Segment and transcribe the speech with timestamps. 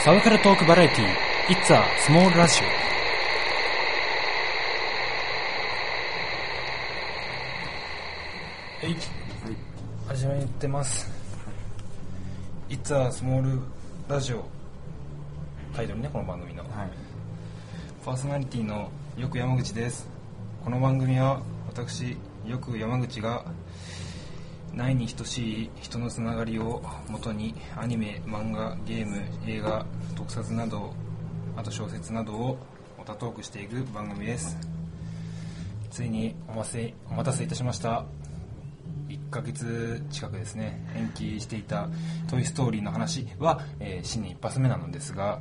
[0.00, 1.04] サブカルトークバラエティ
[1.48, 2.64] It's a Small Radio
[8.80, 8.96] はい、
[10.06, 11.10] 始めてます。
[12.68, 13.60] It's a Small
[14.08, 14.44] Radio
[15.74, 16.62] タイトルね、この番組の。
[16.62, 16.72] はい。
[18.04, 20.08] パーソナリティのよく山口です
[20.64, 23.44] この番組は私よく山口が
[24.74, 30.92] ないに等しい人のつながりをもとにアニメ漫画ゲーム映画特撮など
[31.56, 32.58] あと小説などを
[32.98, 34.56] オタトークしていく番組です。
[35.90, 38.04] ついにお待せお待たせいたしました。
[39.08, 40.80] 1ヶ月近くですね。
[40.94, 41.88] 延期していた
[42.28, 45.40] 「トイ・ストーリー」の話は、えー新年一発目なのですが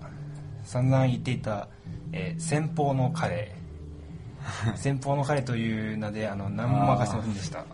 [0.63, 1.67] 散々言っていた、
[2.11, 3.55] えー先方の彼。
[4.75, 7.65] 先方の彼という名であの何も明かせませんでした。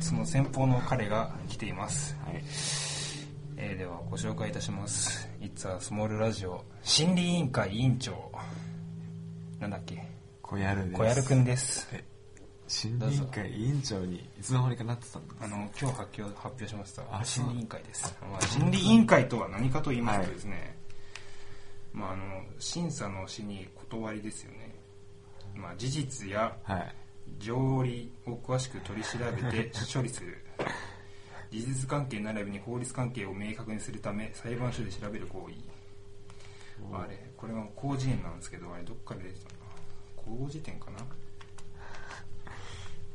[0.00, 2.42] その先方の彼が来ています、はい。
[3.56, 8.30] えーではご紹介いたします「It's a Small Radio」心理委員会委員長。
[9.58, 10.02] なんだっけ？
[10.42, 10.96] 小やるです。
[10.96, 11.88] 小籔くんです。
[11.92, 12.04] え、
[12.68, 17.02] 審理委員会委員長にいつの間にかなってたんだあの今日発表発表しました。
[17.10, 20.76] あ心理委員会です、まあ、心理委員会とは何かと言いますとですね、
[21.92, 24.74] まあ、あの審査のしに断りですよね、
[25.54, 26.94] まあ、事実やはい。
[27.38, 30.44] 条理を詳しく取り調べて 処理する。
[31.50, 35.54] 事実関係並びに法律関係を明確にするため裁判所で調べる行為。
[36.94, 39.54] あれこれは広辞苑なんですけどあれどっから出てたのか。
[40.30, 40.98] な広辞典かな？
[40.98, 41.02] い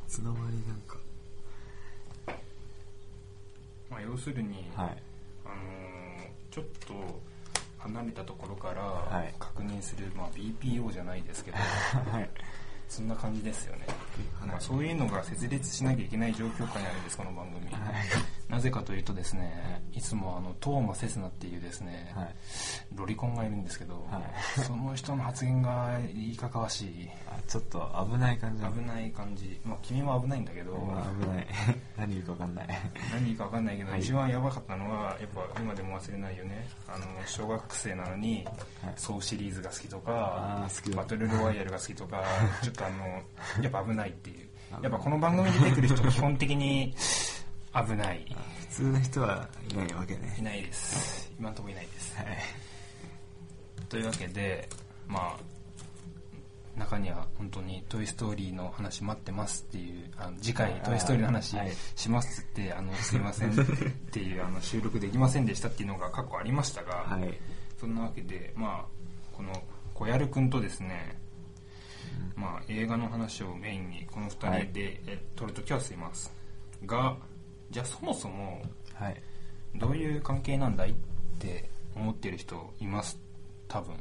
[0.08, 0.97] つの間になんか。
[3.89, 5.03] まあ、要するに、はい。
[5.45, 5.94] あのー
[6.50, 6.94] ちょっと
[7.80, 9.34] 離れたところからはい。
[9.39, 11.58] 確認する、まあ、BPO じゃないですけど。
[12.11, 12.30] はい。
[12.89, 13.85] そんな感じですよね、
[14.45, 17.93] まあ、そういうのが設立しなきゃいけない状況下にあるんですこの番組、はい。
[18.49, 22.35] なぜかというとですねいつもあのトーマ・セスナっていうですね、はい。
[22.95, 24.61] ロリコンがいるんですけど、はい。
[24.61, 27.09] その人の発言がいいかかわしい。
[27.27, 27.79] あ、ちょっと
[28.11, 31.47] 危ない感じ危ない感じ、まあ、君も危ないんだけど、まあ危ない。
[31.97, 32.67] 何言うかわかんない。
[33.11, 33.99] 何言うか分かんないけど、はい。
[34.01, 36.67] 一番やばかったのはやっぱ今でも忘れないよね。
[36.88, 38.45] あの小学生なのに
[38.83, 38.93] はい。
[38.97, 42.23] ソウシリーズが好きとかバトルロワイヤルが好きとか
[42.61, 44.50] ちょ っとあのやっぱ危ないっていう
[44.81, 46.94] やっぱこの番組に出てくる人基本的に
[47.73, 48.25] 危ない
[48.59, 50.38] 普通の人はいないわけいね。
[50.41, 52.25] ないです今のところいないですはい。
[53.89, 54.67] というわけで
[55.07, 55.53] まあ
[56.79, 63.55] 中には本当に「トイ・ストーリー」の話待ってますっていうあの次回「あートイ・ストーリー」の話はいしますってあのすいませんっ
[64.11, 67.40] ていうあの収録できませんでしたっていうのが過去ありましたが、はい。
[67.79, 69.03] そんなわけでまあ
[69.35, 69.51] この
[69.94, 71.19] 小籔くんとですね、
[72.35, 76.34] まあ、映画の話をメインにこの2人で、え撮るときはすいます。
[76.85, 77.16] が
[77.69, 78.62] じゃあそもそも
[78.94, 79.22] はい。
[79.75, 80.94] どういう関係なんだいっ
[81.40, 83.19] て思ってる人います？
[83.68, 83.96] 多分。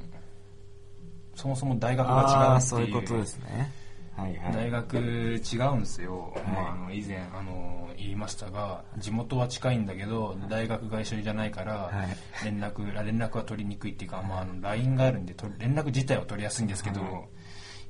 [1.35, 2.61] そもそも大学が違うっていう。
[2.61, 3.73] そういうことですね。
[4.17, 4.53] はいはい。
[4.53, 6.51] 大学違うんですよ、い。
[6.51, 12.45] まあ、あの以前あの言いましたが地元は近いんだけど大学が一緒じゃないからはい。
[12.45, 17.23] 連絡、あ連絡は取りにくいっていうか、まあ、あの LINE があるんでと連絡自体は取りやすいんですけど、は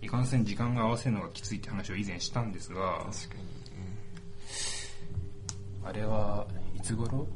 [0.02, 3.42] いい、かんせん時間が合わせるのがきついって話を以前したんですが確かに。
[5.84, 6.46] あれは
[6.76, 7.26] いつ頃？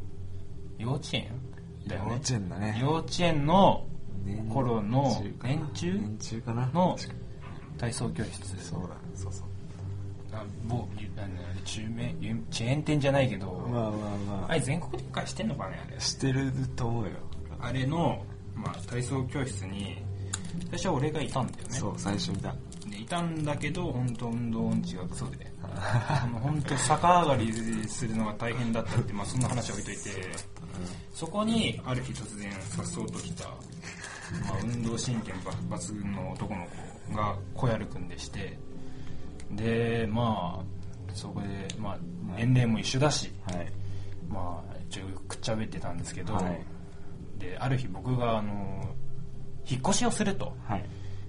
[0.78, 1.31] 幼稚園
[1.87, 2.78] だよね幼稚園だね。
[2.81, 3.87] 幼稚園の
[4.25, 5.94] 年頃の年中？
[5.94, 7.15] 年中かなの確か
[7.78, 8.88] 体操教室そうだ。
[9.15, 9.47] そうそう。
[10.33, 11.28] あ某ゆあの
[11.65, 16.00] 中名ゆチェーン店じゃないけど、まあまあまあれ全国展開してんのかねあれあ。
[16.00, 17.10] してると思うよ。
[17.60, 18.22] あれの、
[18.54, 19.98] まあ、体操教室に
[20.71, 21.78] 最初は俺がいたんだよね。
[21.78, 22.55] そう、最初見た。
[22.87, 27.53] でいたんだけど本当運動音痴がクソであの本当逆上がり
[27.89, 30.56] するのが大変だったって、まあ、そんな話は置いといて。
[31.15, 33.55] そこにある日突然さっそうと来た、ま
[34.55, 36.66] あ、運動神経抜抜群の男の
[37.09, 38.59] 子が小籔くんでして。
[39.53, 41.47] でまあそこで、
[41.78, 41.98] まあ、
[42.36, 43.72] 年齢も一緒だし、はい。
[44.28, 46.65] まあ一応くっちゃべってたんですけど、はい。
[47.39, 48.95] である日僕があの
[49.68, 50.84] 引っ越しをすると、はい。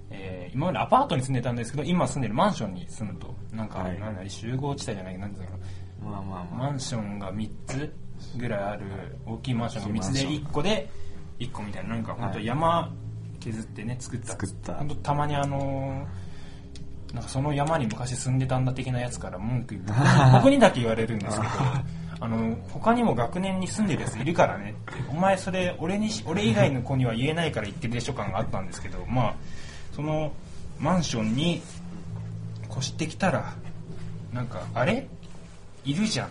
[0.10, 3.36] えー今までアパートに住んでたんですけど今住んでるマンションに住むと。
[3.52, 4.00] なんか、はい。
[4.00, 5.50] なんだ集合地帯じゃないなんていう
[6.04, 6.70] まあまあなまあ。
[6.70, 7.94] マンションが3つ
[8.38, 8.86] ぐらいある
[9.26, 10.50] 大きいマンションが3つで大きいマンション。
[10.50, 10.90] 1個で
[11.40, 11.90] 1個みたいな。
[11.90, 12.46] なんか本当はい。
[12.46, 12.94] 山
[13.40, 14.28] 削ってね作った。
[14.28, 14.74] 作った。
[14.76, 16.28] 本当たまにあのー
[17.14, 19.94] なんかその山に昔住んでたんだ的なやつから文句言って
[20.34, 21.54] 僕にだけ言われるんですけど
[22.20, 24.74] あの他にも学年に住んでるやついるからね。
[24.92, 29.36] ってお前それ俺にし俺以外の子には言えないから言ってるでしょ感があったんですけどまあ
[29.96, 30.32] その
[30.80, 31.62] マンションに
[32.72, 33.54] 越してきたら
[34.34, 35.08] なんかあれ？
[35.86, 36.30] いるじゃん。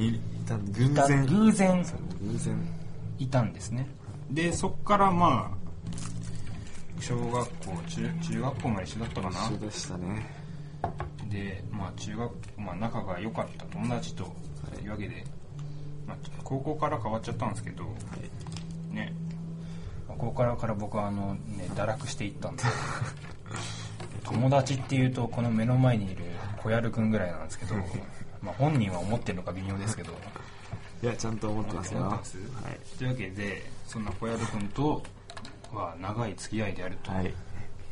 [0.00, 1.26] いいた偶然。
[1.26, 1.84] 偶然。
[2.22, 2.68] 偶然。
[3.18, 3.86] いたんですね。
[4.30, 5.62] でそっからまあ
[7.00, 7.46] 小学校
[7.88, 9.36] 中中学校まで一緒だったかな。
[9.46, 10.26] 一緒でしたね
[11.32, 14.24] でまあ中学まあ仲が良かった友達と
[14.82, 14.86] い。
[14.86, 15.24] うわけで、
[16.06, 17.84] まあ、高校から変わっちゃったんですけど、
[18.90, 19.14] ね。
[20.08, 22.62] まあ高校からから僕はあのね堕落していったんで
[24.24, 26.24] 友達っていうとこの目の前にいる
[26.58, 27.74] 小籔くんぐらいなんですけど
[28.42, 30.12] まあ本人は思ってるのか微妙ですけど。
[31.02, 32.02] いやちゃんと思ってますよ。
[32.02, 32.96] はい。
[32.96, 35.02] というわけでそんな小籔くんと
[35.72, 37.34] は長い付き合いであると、はい。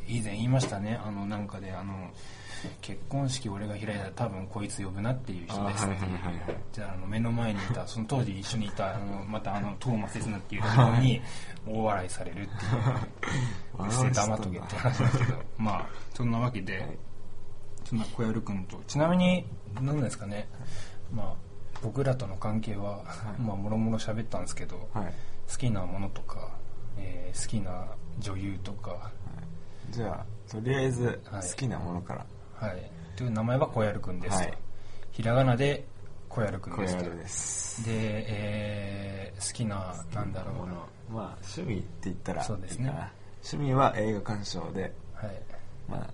[0.07, 0.97] 以前言いましたね。
[1.03, 2.09] あのなんかであの
[2.81, 5.85] 結婚式俺が開いたら多分こいつ呼ぶなっていう人です。
[5.85, 6.55] はいはいはいはい。
[6.71, 11.21] じゃああの目の前にいたその当時一緒にいた あのまたあのトーマス・セスナっていう人に
[11.67, 12.51] 大笑いされるっていう。
[13.79, 15.43] うっせえ黙っとけって話なんですけど。
[15.57, 16.97] まあそんなわけで、
[17.85, 19.45] そんな小籔君とちなみに
[19.81, 20.47] 何ですかね。
[21.13, 21.35] まあ
[21.81, 23.03] 僕らとの関係は、
[23.39, 25.13] まあもろもろ喋ったんですけど、はい。
[25.49, 26.49] 好きなものとか、
[26.97, 27.85] えー好きな
[28.19, 29.11] 女優とか。
[29.89, 31.49] じゃあとりあえずはい。
[31.49, 32.19] 好きなものから。
[32.19, 32.27] はい
[33.15, 34.37] という名前は小籔くんです。
[34.37, 34.57] と、はい。
[35.11, 35.85] ひらがなで
[36.29, 36.97] 小籔くんです。
[36.97, 37.85] です。
[37.85, 40.67] で、えー好きななんだろう。
[40.67, 40.73] な
[41.11, 42.93] まあ趣味って言ったらそうですね。
[43.43, 44.93] 趣味は映画鑑賞で。
[45.13, 45.31] はい。
[45.89, 46.13] まあ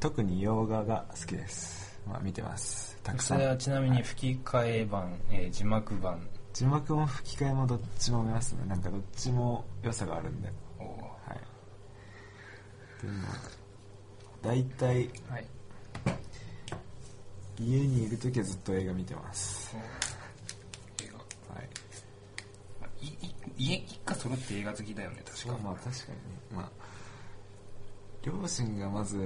[0.00, 2.00] 特に洋画が好きです。
[2.06, 2.96] まあ見てます。
[3.02, 3.38] たくさん。
[3.38, 6.20] それはちなみに吹き替え版、えー字幕版。
[6.52, 8.64] 字幕も吹き替えもどっちも見ますね。
[8.66, 10.48] なんかどっちも良さがあるんで。
[10.80, 11.38] をはい
[14.48, 15.46] 大体はい。
[17.60, 19.76] 家にいる時はずっと映画見てます。
[21.02, 21.18] 映画。
[21.54, 21.68] はい。
[23.04, 26.18] いい家一家揃って映画好きだよね確かまあ確かにね。
[26.56, 26.68] まあ
[28.22, 29.18] 両親がまず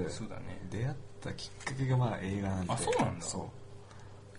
[0.69, 3.25] 出会ったきっかけがまあ映画なんであそうなんだ。
[3.25, 3.43] そう。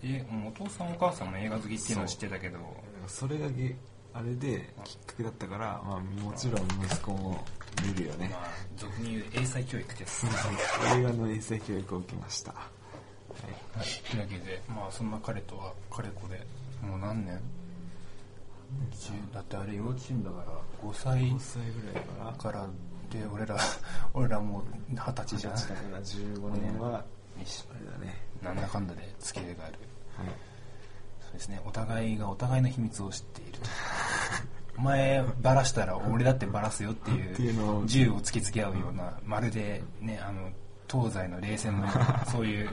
[0.03, 2.59] えお父さんお母さんも映画好きっていうのは知ってたけど。
[3.07, 3.75] それがげ
[4.13, 7.43] あれできっかけだったから、まあ、もちろん息子も
[7.83, 8.29] 見るよね。
[8.31, 10.25] まあ俗に言う英才教育です。
[10.97, 12.69] 映画の英才教育を受けました、は
[13.75, 13.79] い。
[13.79, 16.39] はい、というわけでまあそんな彼とはかれこれ
[16.87, 17.39] もう何年
[18.91, 22.67] ？10だってあれ幼稚園だから5歳5歳ぐらいからから
[23.09, 23.57] で俺ら
[24.13, 25.53] 俺らもう二十歳じゃん。
[25.55, 27.05] だから15年はよ
[27.45, 28.21] しあれだね。
[28.41, 29.79] なんだかんだで付き合いがある。
[30.17, 30.27] はい。
[31.21, 31.61] そうですね。
[31.65, 33.69] お互いがお互いの秘密を知っていると
[34.77, 40.49] お前バラしたら俺だってバラすよっていう銃を突きつけ合うようなまるでねあの
[40.91, 42.69] 東西の冷戦のような そういう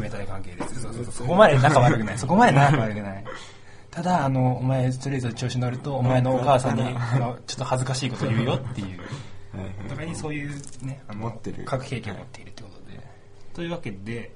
[0.00, 1.14] 冷たい関係ですそうそうそう。
[1.14, 2.18] そこまで仲悪くない。
[2.18, 3.24] そこまで仲悪くない。
[3.90, 9.00] ただあのお前とりあえず調子乗るとお前のお母さんに あのちょっと恥ずかしいこと言うよっていう。
[9.84, 10.50] お互いにそういう
[10.82, 11.64] ねあの持ってる。
[11.64, 13.00] 核兵器を持っているってことで。
[13.52, 14.32] というわけで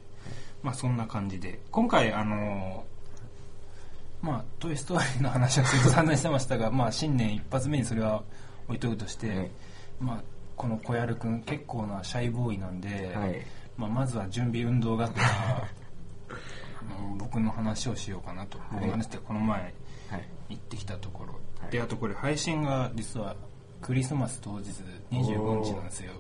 [0.63, 1.61] まあそんな感じで。
[1.71, 2.85] 今回あの
[4.25, 8.23] まあ「トイ・ストーリー」の話はずっと散々してましたがまあ新年一発目にそれは
[8.67, 9.51] 置いとくとして、はい。
[10.01, 10.23] まあ
[10.57, 13.43] この小籔君結構なシャイボーイなんで、はい。
[13.77, 19.75] まあ、まずは準備運動がてらあの僕の話をしようかなと、僕の話ってこの前はい。
[20.51, 21.71] 行ってきたところ、はい。
[21.71, 23.37] であとこれ配信が実は
[23.83, 24.71] クリスマス当日
[25.11, 26.13] 25日なんですよ。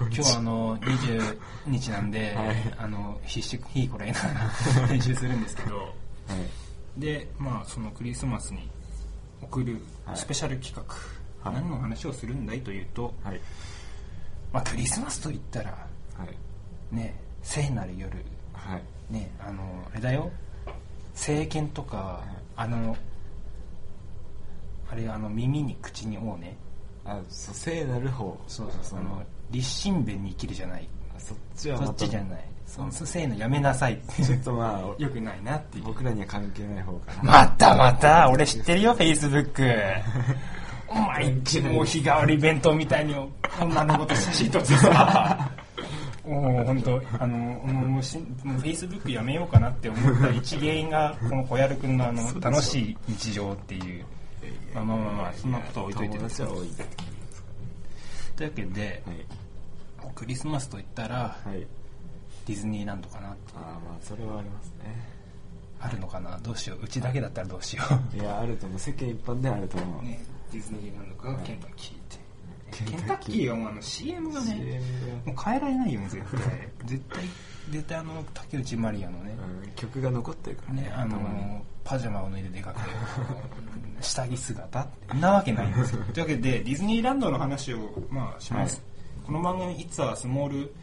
[0.00, 1.36] 今日はあの20
[1.66, 2.56] 日なんで、はい。
[2.78, 4.20] あの必死いいこらいな
[4.88, 5.76] 練習するんですけど。
[5.76, 6.61] はい
[6.96, 8.68] でまあそのクリスマスに
[9.42, 10.16] 送るはい。
[10.16, 11.60] スペシャル企画、はい。
[11.62, 13.40] 何の話をするんだいというと、はい。
[14.52, 16.24] まあ、クリスマスと言ったらは
[16.92, 16.94] い。
[16.94, 18.10] ね聖なる夜。
[18.52, 18.82] はい。
[19.12, 20.30] ねあのあれだよ。
[21.14, 22.22] 聖剣とか
[22.56, 22.96] あの
[24.90, 26.56] あれあの耳に口に王ね。
[27.04, 28.38] あそう聖なる方。
[28.46, 28.98] そうそうそう。
[29.00, 30.88] あの立身弁に生きるじゃない。
[31.16, 33.94] あそっちはまそたっちじゃないそそ聖のやめなさい。
[33.94, 35.84] ってちょっとまあ よくないなっていう。
[35.84, 37.32] 僕らには関係ない方かな。
[37.32, 39.62] またまた俺知ってるよフェイスブック
[40.88, 43.14] お前一も日替わり弁当みたいに
[43.60, 44.68] 女の子と写真撮って。
[44.74, 45.50] さ
[46.24, 54.04] おお本当あのもうしもうフェイスブックやめようかなって思った一原因がこの小籔君のあの楽しい日常っていう。
[54.74, 56.56] まあまあまあまあそんなことは置いといて友達は多い
[58.36, 59.26] というわけではい
[60.14, 61.66] クリスマスといったらはい
[62.46, 65.22] ディズニーランドかなってああまあそれはありますね。
[65.80, 66.38] あるのかな？
[66.38, 66.84] どうしよう。
[66.84, 67.82] うちだけだったらどうしよ
[68.14, 68.78] いやあると思う。
[68.78, 71.96] 世間一般であると思う、うねディズニーランドかケンタッキー。
[71.96, 71.98] っ
[72.70, 74.80] てケンタッキーはもうあの CM がね CM
[75.26, 76.40] もう変えられないよね絶対。
[76.86, 77.24] 絶対
[77.70, 81.42] 絶対あの竹内まりやのねが、うん、曲が残ってるからねあ頭に。
[81.42, 82.86] のパジャマを脱いで出かける。
[84.00, 86.02] 下着姿んなわけないんですよ。
[86.12, 88.91] というわけでディズニーランドの話をまあします、はい
[89.26, 90.74] この番組「いつはスモール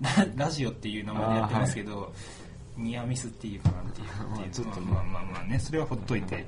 [0.00, 0.10] ラ
[0.46, 2.12] ラジオ」っていう名前でやってますけど、
[2.76, 4.86] ニアミスっていうかなんていうまあちょっとね。
[4.90, 6.46] まあまあまあねそれはほっといて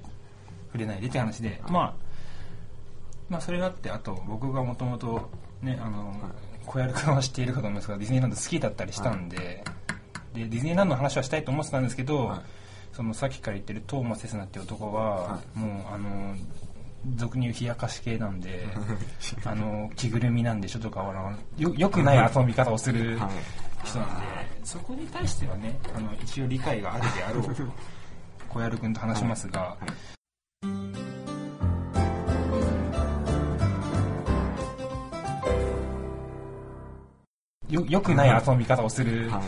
[0.67, 1.95] 触れないでって話でまあ
[3.29, 5.31] まあそれがあってあと僕がもともと
[5.62, 6.15] ねあの、
[6.67, 9.65] 小籔君は知っているかと思いますがディズニーランド好きだったりしたんで,、
[10.35, 12.41] でディズニーランドの話はしたいと思ってたんですけど、はい。
[12.97, 16.35] そのさっきから言ってるトーマス・セスナっていう男は、はもうあの
[17.15, 18.67] 俗に言う冷やかし系なんで
[19.45, 21.39] あの着ぐるみなんでちょっとかわらん。
[21.57, 23.31] よよくない遊び方をするはい。
[23.85, 24.23] 人なんで
[24.65, 27.45] そこに対してはねあの一応理解があるであろう
[28.49, 29.77] 小籔君と話しますが、は
[37.71, 37.75] い。
[37.75, 39.43] よよくない遊び方をするはい。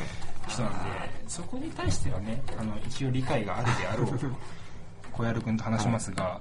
[0.50, 0.78] 人なんで
[1.28, 4.08] そこに対してはねあの一応理解があるであろう
[5.18, 6.40] 小籔君と話しますが、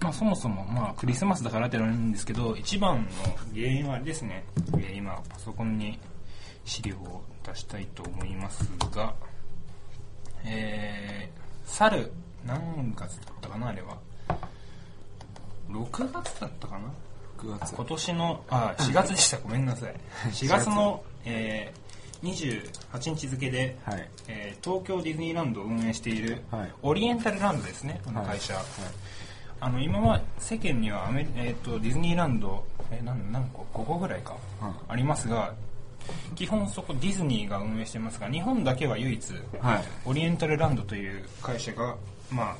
[0.00, 3.08] まあ、そもそも、まあ、クリスマスだからってのはあるんですけど一番の
[3.54, 4.44] 原因はあれですね、
[4.74, 5.98] えー今パソコンに
[6.66, 9.14] 資料を出したいと思いますが
[10.46, 12.12] えー、去る
[12.46, 13.96] 何月だったかなあれは。
[15.70, 16.92] 6月だったかな
[17.38, 17.74] 9月。
[17.74, 19.38] 今年のあ4月でした。
[19.38, 19.94] ごめんなさい。
[20.30, 21.83] 4月の、えー、
[22.24, 24.08] 28日付で、はい。
[24.28, 26.72] えー東京ディズニーランドを運営している、はい。
[26.82, 28.64] オリエンタルランドですねこの会社、はい。
[29.60, 34.72] あの今は世間にはアメリ、えー、とディズニーランド、えー、何何個5個ぐらいか、はい。
[34.88, 35.54] ありますが
[36.34, 39.84] 基本そこディズニーが運営してますが日本だけは唯一、はい。
[40.06, 41.96] オリエンタルランドという会社が、
[42.30, 42.56] まあ、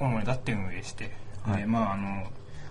[0.00, 1.10] 主にだって運営して、
[1.42, 1.62] はい。
[1.62, 2.26] でまああの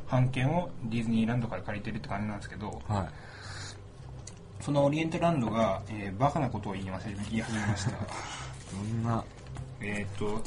[0.09, 3.24] 版権をディズニーランドから借りてるって感じなんですけどはい
[4.65, 7.91] そのオリエンタルランドが、えーバカなことを言いまし言い始めました。
[8.73, 9.23] どんな。
[9.79, 10.41] えっと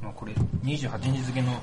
[0.00, 1.60] まあ、これ28日付の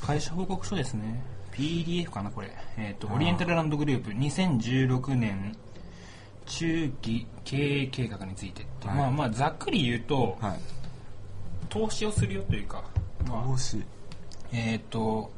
[0.00, 1.22] 会社報告書ですね。
[1.52, 3.16] PDF かなこれ、えっとあー。
[3.16, 5.54] オリエンタルランドグループ2016年
[6.46, 8.62] 中期経営計画について。
[8.62, 8.96] って、はい。
[8.96, 10.60] まあまあざっくり言うと、はい。
[11.68, 12.82] 投資をするよというか、
[13.28, 13.84] まあ投資。
[14.52, 15.30] えっ、と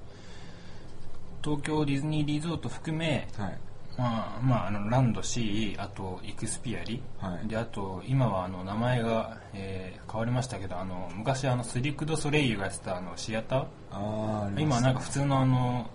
[1.43, 3.59] 東京ディズニーリゾート含め、はい
[4.01, 7.47] まあまあ、あのランド C あとイクスピアリ、はい。
[7.47, 13.59] であと今はあの名前が、えー変わりましたけどあの昔あのスリクド・ソレイユがやってたあのシアター。
[13.61, 15.89] ああ今はなんか普通のあの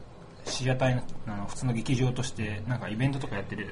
[0.46, 3.70] シアターあの普通の劇場としてなんかイベントとかやってるよ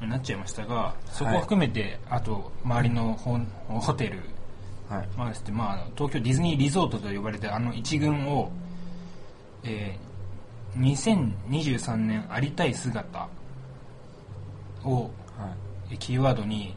[0.00, 3.38] うになっちゃいましたがそこを含めて、あと周りのホ
[3.68, 4.20] ホテル
[4.88, 5.08] はい。
[5.18, 8.50] まあですねまあ、東京ディズニーリゾートと呼ばれてあの一軍を、
[9.64, 10.14] えー
[10.78, 13.28] 2023年ありたい姿
[14.84, 15.46] をは
[15.90, 15.94] い。
[15.94, 16.74] えキーワードに、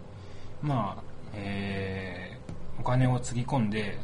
[0.61, 2.37] まあえー
[2.79, 3.97] お金をつぎ込んで、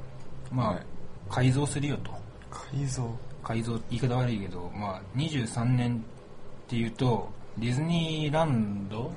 [0.51, 0.85] まあはい。
[1.29, 2.11] 改造するよと。
[2.49, 3.09] 改造。
[3.43, 9.11] 改造言い方悪いけど、まあ、23年っていうとディズニーランド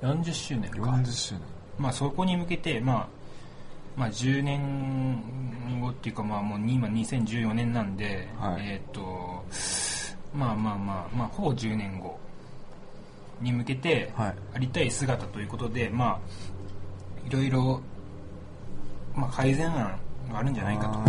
[0.00, 0.78] 40周年か。
[0.78, 1.42] 40周年。
[1.78, 3.08] まあ、そこに向けて、まあ、
[3.96, 8.62] まあ、10年後っていうか、まあ、もう今2014年なんで、はい。
[8.62, 9.00] えっ、と、
[10.32, 12.18] まあまあまあ、まあ、ほぼ10年後
[13.40, 14.34] に向けて、はい。
[14.54, 17.80] ありたい姿ということで、まあ、いろいろ、
[19.14, 19.98] まあ、改善案
[20.32, 20.98] があるんじゃないかと。
[20.98, 21.04] あ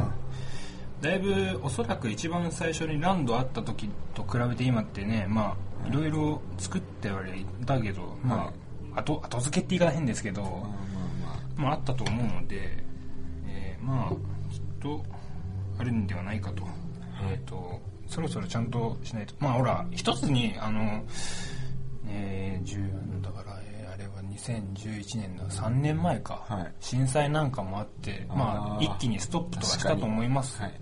[1.02, 5.56] だいぶおそらく一番最初にランドあった時と比べて今ってねま
[5.86, 5.92] あい。
[5.94, 8.52] ろいろ作ってはいたけど、ま
[8.96, 10.60] あ後後付けって言い方変ですけど、ーま
[11.58, 11.78] あまあ。
[11.78, 12.84] ったと思うので、
[13.48, 14.10] えーまあ
[14.52, 15.02] きっと
[15.78, 16.68] あるんではないかと,、
[17.32, 19.34] えー、とそろそろちゃんとしないと。
[19.40, 21.02] まあほら一つにあの
[22.10, 26.74] えー、10だから、えーあれは2011年の3年前か、はい。
[26.80, 30.62] 震災なんかもあってまあ一気にストップとかしたと思います。
[30.62, 30.74] はい。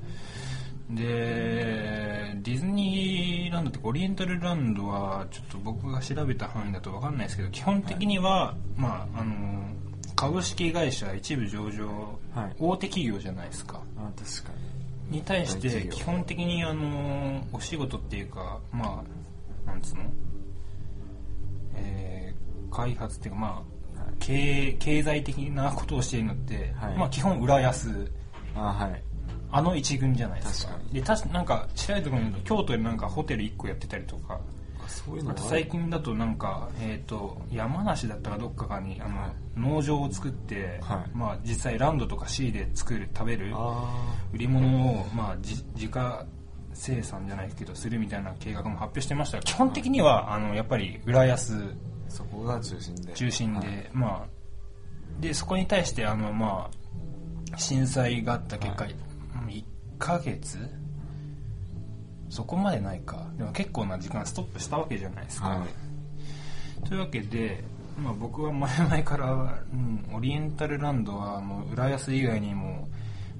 [0.91, 9.36] でディズニーランドってオリエンタルランドはちょっと僕が調べた範囲だと分かんないですけど基本的には、まああの
[10.15, 11.88] 株式会社一部上場、
[12.34, 12.55] はい。
[12.60, 13.81] 大手企業じゃないですか。
[13.98, 14.53] あ確か
[15.10, 15.22] に。
[15.22, 19.03] 対して基本的にあのお仕事っていうかま
[19.65, 20.01] あなんつうの、
[21.77, 22.17] えー
[22.69, 26.98] 開発っていうかまあにはい経営経済的なことをしているのって、はい。
[26.98, 28.12] まあ基本浦安。
[28.55, 29.03] あはい。
[29.50, 30.77] あの一軍じゃないですか。
[30.91, 34.39] で確かなんか調べたところによると京都でなんかホテル1個やってたりとか
[34.86, 39.31] あそういうのがあと最近だとなんか、えー、と山梨だったかどっかかにあの、はい。
[39.60, 41.17] 農場を作って、はい。
[41.17, 46.25] まあ、実際ランドとか C で作る食べるあ売り物を、まあ、じ自家
[46.77, 51.55] 生産じゃないけどするみたいな計画も発表してましたが基本的にはあのやっぱり浦安。
[51.55, 51.57] あ
[52.10, 53.13] そこが中心で。
[53.13, 53.89] 中心で、はい。
[53.93, 54.27] まあ
[55.19, 56.69] でそこに対してあの、ま
[57.51, 58.96] あ、震災があった結果、はい。
[59.50, 59.63] 1
[59.98, 60.60] ヶ月？
[62.29, 63.27] そこまでないか。
[63.38, 66.88] でも結構な時間ストップしたわけじゃないですか、はい。
[66.88, 67.63] というわけで、
[67.98, 72.88] まあ、僕は前々から、うん、オリエンタルランドはもう浦安以外にも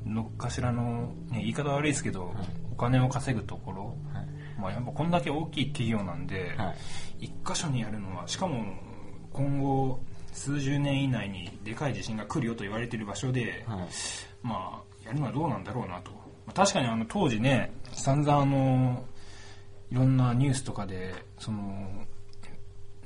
[0.06, 2.34] どっかしらの、ね、言い方悪いですけど、
[2.67, 3.84] お金を稼ぐところ。
[4.14, 4.28] はい。
[4.60, 6.72] まあ、やっぱこんだけ大きい企業なんで、は
[7.20, 7.26] い。
[7.26, 8.64] 一箇所にやるのはしかも
[9.34, 10.00] 今後
[10.32, 13.80] 数十年以内にでかい地震が来るよと言われている場所で、はい。
[14.44, 16.18] まあやるのはどうなんだろうなと、ま
[16.50, 19.04] あ、確かにあの当時ね散々あの
[19.92, 22.06] いろんなニュースとかでその、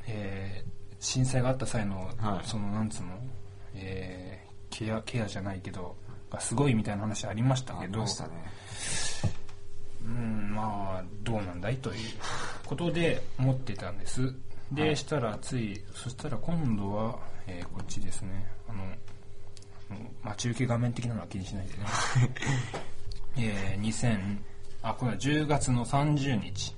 [0.07, 0.71] えー
[1.03, 2.47] 震災があった際の、はい。
[2.47, 3.07] そのなんつうの、
[3.73, 5.95] えーケアケアじゃないけど
[6.31, 8.07] がすごいみたいな話ありましたあけどね
[10.05, 11.97] うんまあどうなんだいという
[12.65, 14.33] ことで思ってたんです。
[14.71, 14.95] で、はい。
[14.95, 18.47] したらついそしたら今度は、えーこっちですね。
[18.67, 18.83] あの
[20.23, 21.79] 待ち受け画面的なのは気にしないでね。
[23.37, 24.37] えー2000
[24.83, 26.75] あこれは10月の30日、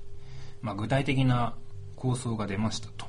[0.60, 1.54] まあ、具体的な
[1.96, 3.06] 構想が出ましたと。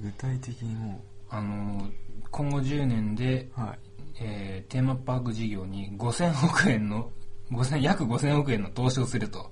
[0.00, 1.00] 具体的にも
[1.30, 1.88] あの
[2.30, 3.78] 今後10年でうはい。
[4.20, 7.10] えーテーマパーク事業に5000億円の
[7.50, 9.51] 5000約5000億円の投資をすると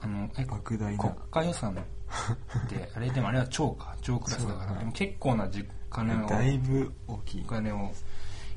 [0.00, 0.98] あのえ莫大な。
[0.98, 1.82] 国家予算で
[2.94, 3.96] あれでもあれは超か。
[4.00, 7.42] 超クラスだから、でも結構なじ金をだいぶ大きい。
[7.42, 7.92] お金を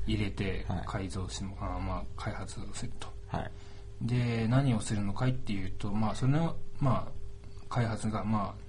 [0.06, 0.82] 入れてはい。
[0.86, 3.08] 改造し、あまあ開発をすると。
[3.28, 3.50] はい。
[4.02, 8.62] で何をするのかいっていうとまあそれのまあ開発がまあ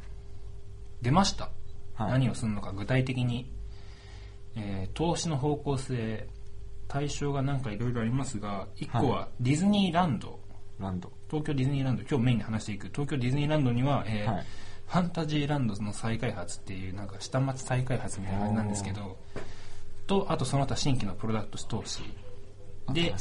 [1.01, 1.49] 出ました、
[1.95, 2.11] はい。
[2.11, 3.51] 何をするのか具体的に、
[4.55, 6.27] えー投資の方向性
[6.87, 10.39] 対象がなんかいろいろありますが1個はディズニーランド、
[10.79, 11.11] ランド。
[11.29, 12.87] 東京ディズニーランド今日メインで話していく。
[12.87, 14.45] 東京ディズニーランドには、えーはい。
[14.85, 19.17] ファンタジーランドの再開発っていうなんか下町再開発みたいな感じなんですけど
[20.05, 22.03] とあとその他新規のプロダクト投資
[22.91, 23.13] で,、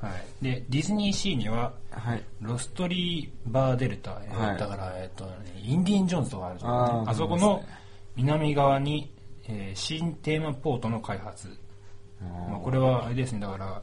[0.00, 0.08] は
[0.40, 2.24] い、でディズニーシーにははい。
[2.40, 4.58] ロストリーバーデルタ、えーはい。
[4.58, 7.62] だから、えっとねインディーン・ジョーンズとかあるじゃんあそこの
[8.16, 9.12] 南側に、
[9.46, 11.48] えー新テーマポートの開発、
[12.48, 13.40] まあ、これはあれですね。
[13.40, 13.82] だから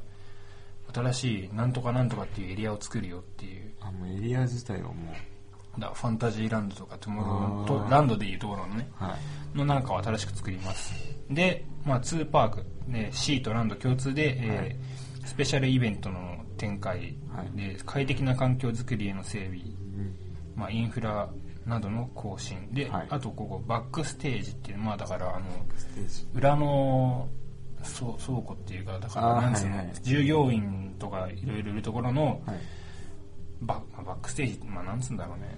[0.97, 3.71] 新しいなんとかなんとかっていうエリアを作るよっていう。
[3.81, 5.13] あもうエリア自体はも
[5.79, 9.15] だファンタジーランドとかトゥモロとランドでいうところのねうは
[9.55, 9.57] い。
[9.57, 10.93] のなんかを新しく作ります。
[11.29, 14.75] で、まあ、2パーク、ね、C とランド共通で、えーはい。
[15.25, 17.57] スペシャルイベントの展開、はい。
[17.57, 20.15] で快適な環境づくりへの整備、うん。
[20.55, 21.29] まあ、インフラ
[21.65, 22.71] などの更新。
[22.71, 23.07] で、はい。
[23.09, 25.45] あとここバックステージっていうまあだからあの
[26.33, 27.27] 裏の
[27.87, 29.95] そう倉庫っていうかだからなんつうの、はいはい。
[30.03, 32.57] 従業員とかいろいろいるところのはい。
[33.61, 35.57] バックステージまあなんつうんだろうね。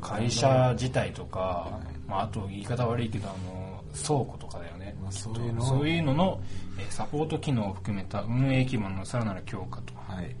[0.00, 5.62] 会社自体とか、まあ、あと言い方悪いけどあの倉庫とかだよね、そういうの。
[5.62, 6.40] をそういうのの
[6.78, 9.94] えーサポート機能を含めた運営基盤のさらなる強化と。
[9.94, 10.34] はい。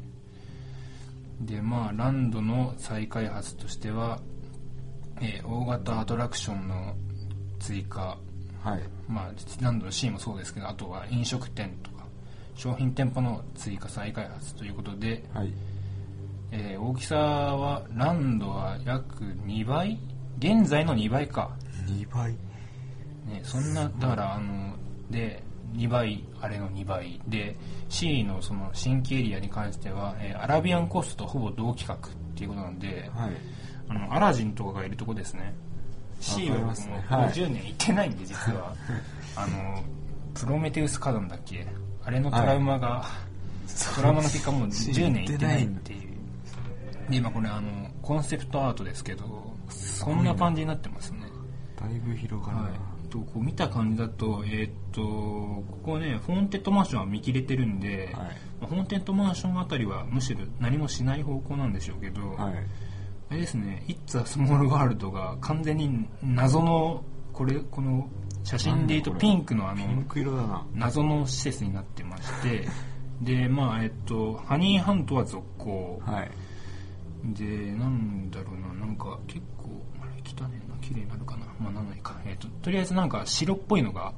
[1.40, 4.18] でまあランドの再開発としては、
[5.20, 6.94] えー大型アトラクションの
[7.60, 8.18] 追加
[8.64, 8.82] はい。
[9.06, 12.06] まあランドの C もそうですけどあとは飲食店とか
[12.54, 15.52] 商品店舗の追加再開発ということで、はい。
[16.50, 19.98] えー大きさはランドは約2倍？
[20.38, 21.50] 現在の2倍か、
[21.86, 22.32] 2倍？
[23.26, 24.76] ね、そんなだからあの
[25.10, 25.42] で
[25.74, 27.20] 2倍あれの2倍。
[27.28, 27.56] で
[27.88, 33.30] C のその新規エリアに関しては、えーアラビアンコーストとほぼ同規格っていうことなんで、はい。
[33.88, 35.52] あのアラジンとかがいるとこですね
[36.88, 37.04] ね。
[37.08, 37.28] はい。
[37.30, 38.74] 10年行ってないんで実は。
[39.36, 39.82] あの
[40.34, 41.66] プロメテウス火山だっけ？
[42.04, 43.04] あれのトラウマが、
[43.96, 47.10] トラウマの結果もう10年行ってないっていう。
[47.10, 49.24] で今これあのコンセプトアートですけど
[50.02, 51.20] こんな感じになってますね。
[51.80, 58.06] だいぶ広がるな、はい、とこう見た感じだと,、えーっとここねホーンテッドマンションは見切れてるんで、はい。
[58.06, 58.20] ま
[58.62, 62.54] あホーンテッドマンションあたりはむしろ何もしない方向なんでしょうけど、はい
[63.30, 68.08] あれですね「It's a Small World」が完全に謎のこれこの
[68.44, 70.66] 写真でいうとピンクのあのピンク色だな。
[70.74, 72.68] 謎の施設になってまして
[73.20, 76.30] でまあえっとハニーハントは続行、はい。
[77.24, 81.46] でなんだろうななんか結構あれ汚ねえな綺麗になるかな。
[81.58, 84.12] まあなんないか、えっととりあえずなんか白っぽいのが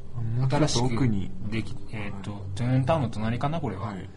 [0.50, 1.30] 新しく奥に。
[1.48, 4.08] できえっとトゥーンタウンの隣かなこれは、はい。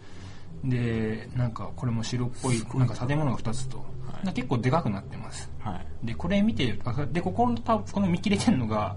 [0.64, 2.84] でなんかこれも白っぽいな。
[2.84, 3.84] んか建物が2つと、
[4.20, 4.26] はい。
[4.26, 5.50] な結構でかくなってます。
[5.60, 6.06] はい。
[6.06, 6.78] でこれ見て
[7.12, 8.96] でここのたこの見切れてるのが、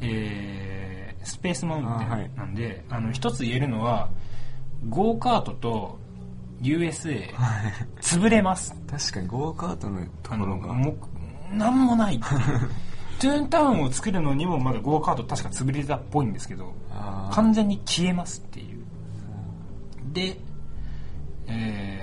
[0.00, 4.10] えースペースマウンテンなんであの一つ言えるのは
[4.90, 5.98] ゴーカートと
[6.60, 7.72] USA はい。
[8.00, 8.74] 潰れます。
[8.90, 10.72] 確かにゴーカートのところが。
[10.72, 10.94] も
[11.52, 12.20] うなんもない。
[13.20, 16.74] トゥーンタウンを作るのにもまだゴーカート確か潰れてたっぽいんですけど
[17.30, 18.84] 完全に消えますっていう。
[20.12, 20.38] で
[21.46, 21.93] えー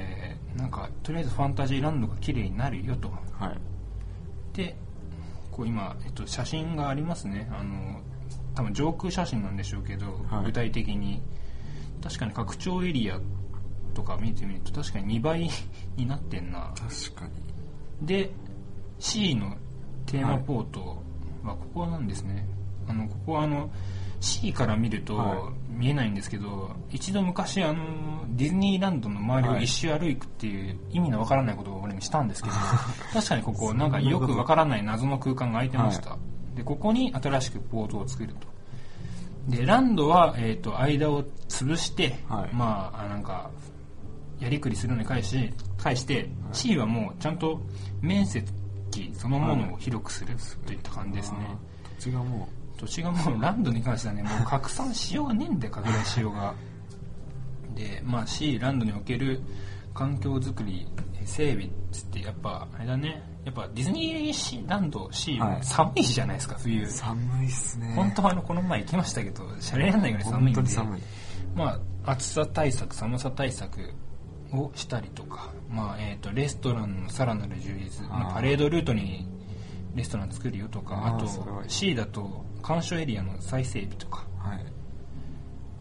[0.71, 3.09] なんかとりあえずファンタジーランドが綺麗になるよと。
[3.09, 4.57] はい。
[4.57, 4.75] で
[5.51, 7.49] こう今、えっと、写真がありますね。
[7.51, 7.99] あの
[8.55, 10.45] 多分上空写真なんでしょうけど、はい。
[10.45, 11.21] 具体的に。
[12.01, 13.19] 確かに拡張エリア
[13.93, 15.49] とか見てみると確かに2倍
[15.95, 16.73] になってんな。
[16.75, 17.27] 確か
[18.01, 18.07] に。
[18.07, 18.31] で
[18.97, 19.55] C の
[20.05, 21.03] テーマポート
[21.43, 22.47] はここなんですね、
[22.87, 23.69] あのここはあの
[24.19, 32.55] C から見るとは見えないんですけど、一度昔あのディズニーランドの周りを一周歩くっていう意味のわからないことを俺もしたんですけど
[33.11, 36.19] 確かにここなんかよくわからない謎の空間が空いてました、
[36.55, 38.47] でここに新しくポートを作ると。
[39.47, 42.53] でランドは、えー、と間を潰して、はい。
[42.53, 43.49] まああなんか
[44.39, 47.59] やりくりするのに対し対して、C はもうちゃんと
[48.01, 48.45] 面積
[49.13, 50.35] そのものを広くする
[50.67, 51.39] といった感じですね、
[51.97, 52.47] 土地がも
[52.81, 56.53] 土地がもうランドに関してはね もう拡散しようがねえんだよ拡大しようが。
[57.75, 59.41] でまあ C ランドにおける
[59.93, 60.87] 環境づくり
[61.25, 63.23] 整備っつってやっぱあれだね。
[63.45, 65.63] やっぱディズニーシーランド C はい。
[65.63, 66.83] 寒いじゃないですか冬。
[66.83, 67.93] う寒いっすね。
[67.95, 70.55] 本当はあのこの前行きましたけどしゃれられないぐらい寒いんで。
[70.55, 71.01] 本当に寒い。
[71.55, 73.93] まあ、暑さ対策寒さ対策
[74.53, 78.07] をしたりとか、まあえー、とレストランのさらなる充実。
[78.07, 79.27] まあパレードルートに
[79.95, 80.95] レストラン作るよとか。
[80.95, 81.27] ああと
[81.67, 84.25] C だと鑑賞エリアの再整備とか。
[84.37, 84.65] はい。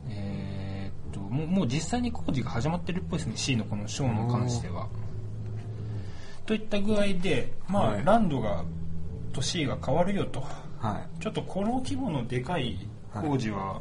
[0.08, 4.88] えーっともうもう実際に工事が始まってるっぽいですね C のこのショーに関しては。
[6.46, 8.04] といった具合で、まあはい。
[8.04, 8.64] ランドが
[9.32, 10.44] と C が変わるよと。
[10.78, 11.22] はい。
[11.22, 13.80] ちょっとこの規模のでかい工事は、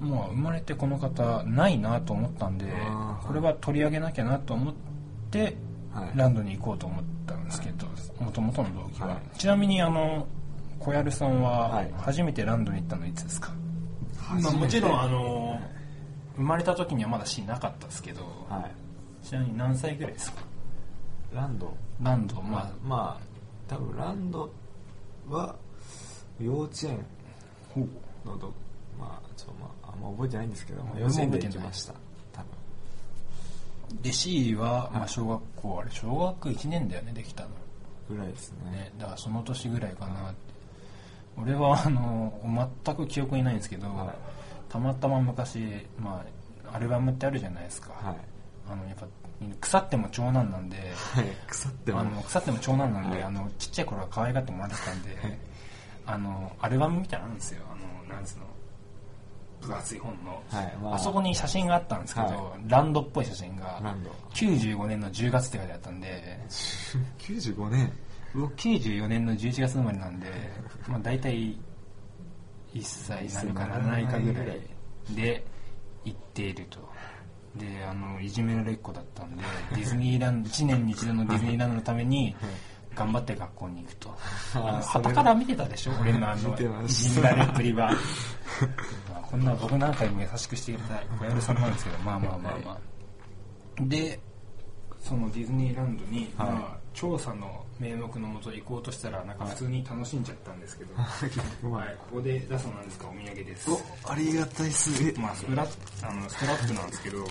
[0.00, 2.66] もう生まれてこの方ないなと思ったんで
[3.26, 4.74] これは取り上げなきゃなと思っ
[5.30, 5.56] て
[5.92, 6.10] はい。
[6.14, 7.86] ランドに行こうと思ったんですけど
[8.24, 10.26] もともとの動機は、はちなみにあの
[10.78, 11.92] 小籔さんははい。
[11.98, 13.52] 初めてランドに行ったのいつですか、
[14.40, 15.60] まあ、もちろんあの
[16.36, 18.60] 生まれた時にはまだ C なかったですけど、は
[19.22, 19.26] い。
[19.26, 20.42] ちなみに何歳ぐらいですか？
[21.34, 21.76] ランド。
[22.02, 22.62] ランドままあ。
[22.62, 23.22] あまあ
[23.66, 24.50] 多分ランド
[25.28, 25.54] は
[26.40, 27.04] 幼稚園
[27.74, 28.28] ほう。
[28.28, 28.52] のど
[28.98, 31.92] まあちょっとまああんま覚えてないんですけど、まあ、俺幼稚園で行きました
[32.32, 32.42] 多
[33.90, 37.50] 分で C は、まあ、小学校あれ小学1年だよねできたの。
[38.08, 38.70] ぐらいですね。
[38.70, 40.54] ね、だからその年ぐらいかなって
[41.42, 42.32] 俺はあの
[42.84, 44.08] 全く記憶にないんですけど、はい。
[44.68, 45.58] たまたま昔、
[45.98, 46.24] ま
[46.66, 48.16] あ、アルバムってあるじゃないですか、はい。
[48.70, 49.06] あのやっぱ
[49.60, 51.26] 腐っても長男なんではい。
[51.46, 52.00] 腐っても。
[52.00, 53.22] あの腐っても長男なんで、はい。
[53.24, 55.16] あのちっちゃい頃は可愛がってもらってたんで、
[56.06, 57.62] あのアルバムみたいなのあるんですよ。
[57.70, 58.44] あのなんつうの
[59.60, 60.76] 分厚い本の、はい。
[60.82, 60.94] まあ。
[60.96, 64.10] あそこに写真があったんですけど、はランドっぽい写真がランド。
[64.34, 66.40] 95年の10月って書いてあったんで
[67.18, 67.92] 95年
[68.34, 70.26] 僕94年の11月生まれなんで、
[70.86, 71.58] まあ、大体
[72.74, 74.60] 1歳になるかならないかぐらい
[75.14, 75.44] で
[76.04, 76.88] 行っていると。
[77.56, 79.42] であのいじめられっ子だったんで
[79.74, 82.36] ディズニーランド1年に一度のディズニーランドのために
[82.94, 84.16] 頑張って学校に行くと。
[84.54, 87.92] あのあそれ旗から見てたでしょ俺のあの いじめられっぷりは。
[89.10, 92.78] まあこんな僕なんかにも優しくしてくれた小籔さんなんですけどまあまあまあまあ。
[93.80, 94.20] で
[95.00, 96.50] そのディズニーランドに、はい。
[96.50, 100.94] まあ、調査の名目のもと行こうとしたらなんか普通に楽しんじゃったんですけど、
[101.70, 103.70] はい、ここで出すのなんですかお土産です。
[103.70, 105.02] おありがたいっす。
[105.02, 107.30] ねまあストラあのストラップなんですけど、はい。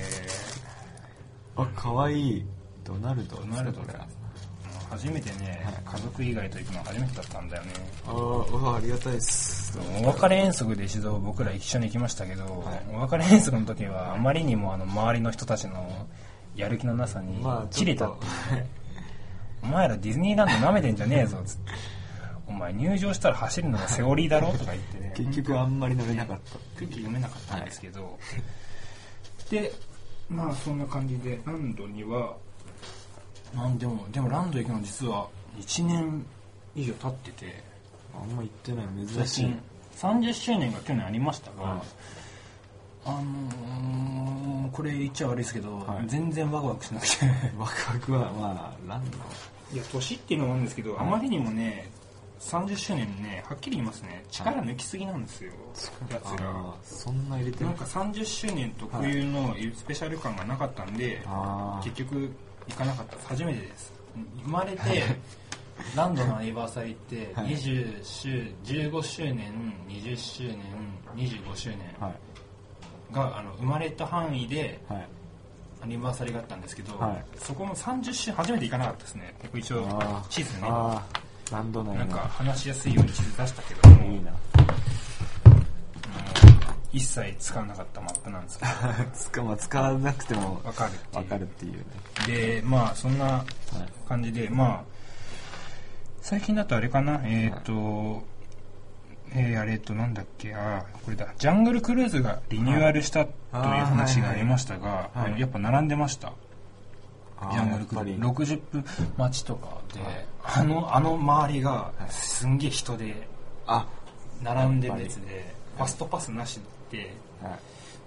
[0.00, 0.28] え
[1.56, 2.46] あ可愛い
[2.84, 4.06] ドナルドー、ドナルドこれが
[4.90, 7.72] 初めてね、家族以外と行くの初めてだったんだよね。
[8.06, 9.78] あーあありがたいっす。
[10.02, 12.84] お別れ遠足で一度僕ら一緒に行きましたけど、はい。
[12.94, 16.06] お別れ遠足の時はあまりにもあの周りの人たちの
[16.58, 18.20] やる気のなさにまあ切れたっと
[19.62, 21.72] お前らディズニーランド舐めてんじゃねえぞつって。
[22.46, 25.12] お前入場したら走るのがセオリーだろとか言ってね。
[25.16, 28.18] 結局あんまり乗れなかった空気読めなかったんですけど、
[29.50, 29.72] で
[30.30, 32.34] まあそんな感じでランドには
[33.54, 36.24] なんでもでもランド行くの実は1年
[36.74, 37.62] 以上経ってて。
[38.14, 38.86] あんま行ってない。
[39.06, 39.44] 珍最しい。
[39.44, 39.60] 近
[39.96, 41.80] 30周年が去年ありましたが、はい
[43.08, 46.06] あのーこれ言っちゃ悪いですけど、はい。
[46.06, 47.26] 全然ワクワクしなくて。
[47.58, 49.18] ワクワクはまあランド
[49.72, 51.90] いや年っていうのもあるんですけど、あまりにもね
[52.40, 54.24] 30周年ねはっきり言いますね。
[54.30, 55.52] 力抜きすぎなんですよ、
[56.10, 56.74] やつが。
[56.84, 62.32] そんな入れてるなんか30周年特有のスペシャル感がなかったんで、あ結局
[62.68, 63.92] 行かなかった初めてです。
[64.44, 65.02] 生まれて
[65.94, 67.56] ランドのアニバーサリーってはい。
[67.56, 69.52] 20周15周年
[69.88, 70.58] 20周年
[71.16, 71.78] 25周年。
[72.00, 72.14] あはい
[73.12, 75.08] があの生まれた範囲ではい。
[75.80, 77.24] アニバーサリーがあったんですけど、はい。
[77.36, 79.34] そこの30周初めて行かなかったですね。
[79.42, 80.28] 僕一応あー。
[80.28, 80.68] 地図ね。
[81.52, 81.94] ランド内の。
[82.00, 84.32] なんか話しやすいように地図出したけどもいいな。
[86.92, 88.70] 一切使わなかったマップなんですけど。
[89.14, 91.16] 使まあ使わなくてもわかるっていう。
[91.16, 91.84] わかるっていうね。
[92.26, 93.44] でまあそんな
[94.08, 94.82] 感じでまあ
[96.22, 97.20] 最近だとあれかな。
[97.24, 98.22] えっ、と、
[99.34, 101.26] えーあれとなんだっけあーこれだ。
[101.38, 105.30] ジャングルクルーズがリニューアルしたという話がありましたが、はい。
[105.32, 105.40] はい。
[105.40, 106.32] やっぱ並んでました。
[107.40, 108.84] ジャングルクルーやっぱ60分
[109.16, 110.00] 待ちとかで、
[110.42, 113.28] あのあの周りがすんげえ人で
[113.66, 113.86] あ
[114.42, 116.60] 並んでるやつでファストパスなし
[116.90, 117.58] ではい。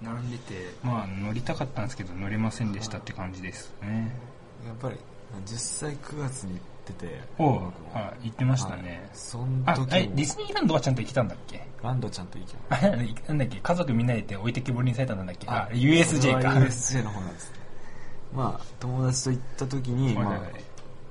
[0.04, 4.12] 並んでてまあ乗りたかったんですけど乗れませんでしたって感じですね。
[4.66, 4.96] やっぱり
[5.46, 7.52] 実際9月に行ってておう。
[7.52, 9.00] 僕もあ言ってましたね、はい。
[9.12, 11.66] そのあ時もえディズニーランドはちゃんと行けたんだっけ？
[11.82, 13.56] ランドちゃんと行きまあなんだっけ？
[13.62, 15.48] 家族みんなで行って置いてきぼりにされたんだっけ？
[15.48, 17.58] あそ USJ か USJ の方なんですね。
[18.34, 20.52] まあ友達と行った時に、まあはいはい。
[20.52, 20.64] はい、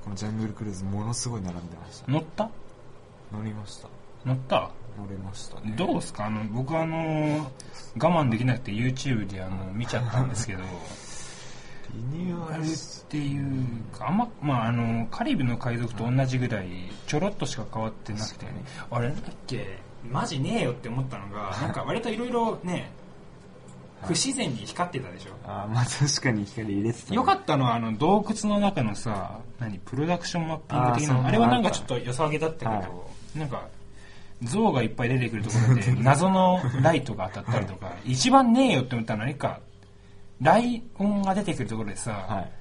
[0.04, 2.50] このジャングルクルーズものすごい並んでました乗った？
[3.32, 3.88] 乗りました。
[4.24, 4.70] 乗った？
[4.98, 5.74] 乗れましたね。
[5.76, 6.26] どうですか？
[6.26, 7.50] あの僕あの
[7.96, 10.62] 我慢できなくて YouTube であの見ちゃったんですけど
[11.94, 12.66] リニューアルっ
[13.08, 16.66] ていうかあんま、まあ、あのカリブの海賊と同じぐらい
[17.06, 18.52] ちょろっとしか変わってなくてね
[18.90, 19.78] あれなんだっけ？
[20.10, 22.90] マジねえよって思ったのが なんか割といろいろね
[24.02, 25.30] 不自然に光ってたでしょ？
[25.46, 27.16] あーまあ確かに光入れてたね。
[27.16, 29.78] よかったのはあの洞窟の中のさ何？
[29.80, 32.82] プロダクションマッピング的ななあれはなんかちょっと良さげだったけど、は
[33.36, 33.62] なんか
[34.42, 39.60] 像がいっぱい出てくるところで謎のライトが当たったりとか一番ねえよって思ったのは何か
[40.42, 42.52] ライオンが出てくるところでさ、はい。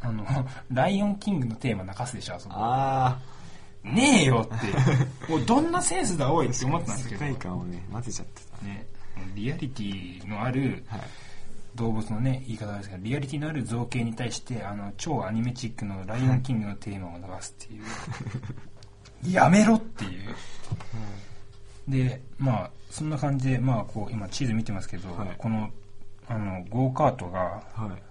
[0.00, 0.24] あの
[0.70, 2.54] ライオンキングのテーマ泣かすでしょあそこ。
[2.56, 3.20] あ
[3.82, 4.66] ねえよって。
[5.30, 8.64] もうどんなセンスだおいって思ったんですけ世ど、界観をね混ぜちゃってた。
[8.64, 8.86] ね、
[9.34, 11.00] リアリティのあるはい。
[11.74, 17.82] 動物のね言い方ですけどリアリティのある造形に対してあの超アニメチックの「ライオンキング」のテーマを流すっていう。
[19.32, 20.34] やめろっていう。
[21.88, 25.34] でまあそんな感じでまあこう今地図見てますけど、はい。
[25.36, 25.68] この
[26.28, 27.40] あのゴーカートが
[27.74, 28.02] は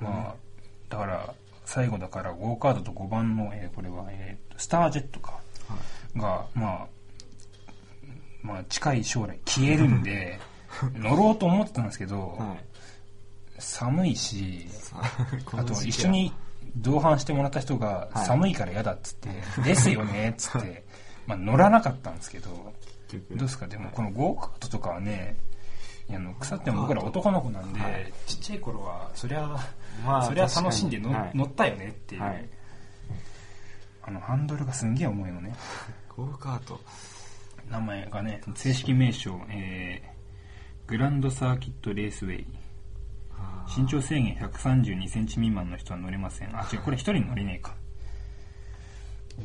[0.00, 0.02] い。
[0.02, 0.34] まあ
[0.88, 5.32] だから最後だからゴーカートと5番の、えーこれは、えースタージェットか
[5.68, 5.76] は
[6.16, 6.18] い。
[6.18, 6.86] がまあ
[8.42, 10.38] まあ近い将来消えるんで
[10.94, 12.58] 乗ろうと思ってたんですけど、はい。
[13.58, 14.66] 寒いし
[15.52, 16.32] あと一緒に
[16.76, 18.26] 同伴してもらった人がはい。
[18.26, 19.30] 寒いから嫌だっつって
[19.64, 20.84] 「ですよね」っつって
[21.26, 22.72] まあ乗らなかったんですけどど
[23.34, 23.66] うですか？
[23.66, 25.36] でもこのゴーカートとかはね
[26.08, 28.12] あの腐っても僕ら男の子なんで、はい。
[28.26, 29.56] ちっちゃい頃はそりゃ、
[30.04, 31.30] まあそりゃ楽しんでの、はい。
[31.34, 32.48] 乗ったよねっていう、はい。
[34.02, 35.54] あのハンドルがすんげえ重いのね。
[36.16, 36.80] ゴーカート。
[37.68, 42.46] 名前がね正式名称、えー、グランドサーキットレースウェイ。
[43.32, 46.56] あ身長制限132センチ未満の人は乗れません。
[46.56, 47.74] あ違うこれ一人乗れねえか。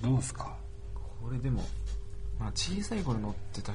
[0.02, 0.56] どうすか？
[0.93, 1.63] これでも、
[2.39, 3.74] まあ、小さい頃乗ってた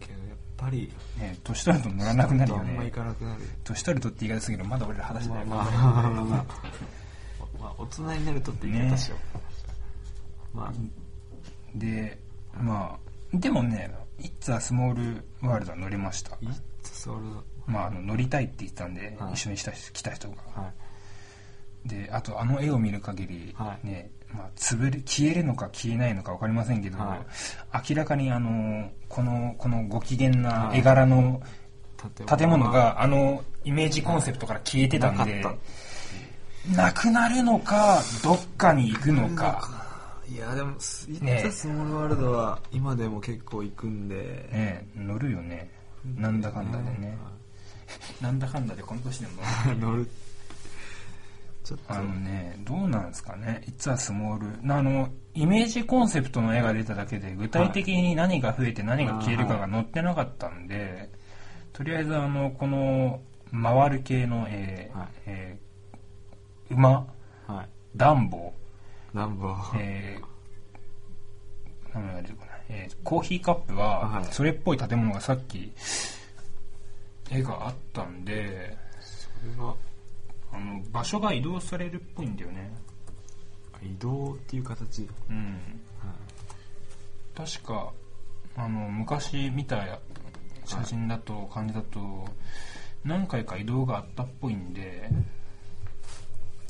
[0.00, 5.92] けどやっぱりね年取ると乗らなくなるよあんまね行かなくなる年取るとって言い方するけどまだ俺ら裸足だよ、まあまあまあ。
[5.92, 6.22] まあまあ
[7.60, 9.16] まあ大人になるとって言い方しよ
[10.54, 10.72] う、まあ
[11.74, 12.18] で
[12.60, 12.98] ま
[13.34, 16.48] あでもね「It's a Small World」は乗れましたい
[16.82, 17.16] つそれ
[17.66, 20.72] まああの乗りたいって言ってたんで、はい一緒にした人来た人がは
[21.84, 27.90] いであとあの絵を見る限り、はいねまあ、潰れ消えるのか消えないのか分かりませんけど、はい。
[27.90, 31.40] 明らかにあのこのこのご機嫌な絵柄の
[32.26, 33.00] 建物が。
[33.00, 35.44] あのイメージコンセプトから消えてたんで
[36.74, 39.70] なくなるのかどっかに行くのか、
[40.28, 44.16] いやでも「スイねッツ・スモール・ワールド」は今でも結構行くんで、
[44.52, 45.70] ね、乗るよね。
[46.16, 47.16] なんだかんだでね。
[48.20, 49.42] なんだかんだでこの年でも
[49.78, 50.10] 乗る
[51.88, 54.38] あのね、どうなんですかね、It's a Small
[54.70, 61.10] あの、イメージコンセプトの絵が出ただけで、具体的に何が増えて何が消えるかが載ってなかったんで、
[61.72, 65.08] とりあえず、あの、この、回る系の、えーはい。
[65.26, 67.06] えー馬、
[67.46, 67.68] はい。
[67.96, 68.52] ダンボ、
[69.12, 74.24] ナンバーえー、何が出てこない、えーコーヒーカップは、はい。
[74.30, 75.72] それっぽい建物がさっき、
[77.30, 79.74] 絵があったんで、それは
[80.54, 82.72] あの、場所が移動されるっぽいんだよね。
[83.82, 85.08] 移動っていう形。
[85.28, 85.80] うん。
[87.34, 87.92] 確か
[88.56, 89.98] あの昔見た
[90.64, 92.28] 写真だと感じだと
[93.04, 95.10] 何回か移動があったっぽいんで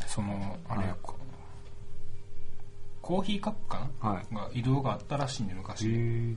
[0.06, 0.94] そのあれ、はい。
[1.02, 1.16] こ
[3.02, 4.34] コーヒーカップかな、はい。
[4.34, 5.90] が移動があったらしいんで昔。
[5.90, 6.34] へ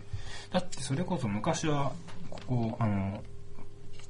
[0.52, 1.94] だってそれこそ昔は
[2.30, 3.24] ここあの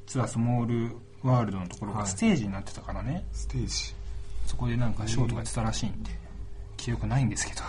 [0.07, 2.07] 実はスモールワールドのところがはい。
[2.07, 3.93] ステージになってたからね、ステージ。
[4.45, 6.11] そこでなんかショーとかやってたらしいんで。
[6.77, 7.61] 記憶ないんですけど。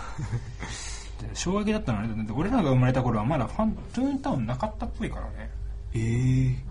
[1.27, 5.49] で衝撃だったのはあれだって俺らが生まれた頃はまだファントゥーンタウンなかったっぽいからね。
[5.93, 6.69] ええ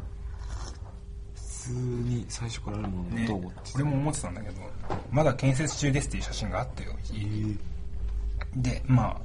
[1.35, 3.23] 普通に最初からあるものね。
[3.23, 4.63] だと思ってた俺も思ってたんだけど
[5.11, 7.69] まだ建設中ですっていう写真があったよええ
[8.57, 9.21] でまあ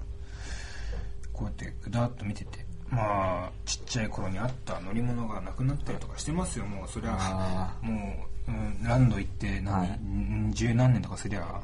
[1.32, 2.62] こうやってぐだっと見てて
[2.95, 6.65] まあちっちゃい頃にあった乗り物がなくなったりとかしてますよ。
[6.65, 7.93] もうそりゃあも
[8.47, 9.89] う、うん、ランド行って何、はい。
[9.89, 11.62] うん十何年とかすりゃ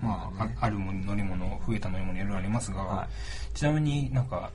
[0.00, 3.08] まあ、まあねああるもの乗り物増えた乗り物いろいろありますが、は
[3.54, 4.50] ちなみになんか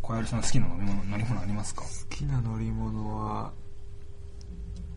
[0.00, 1.82] 小籔さん好きな乗り物乗り物ありますか？
[1.82, 3.52] 好きな乗り物は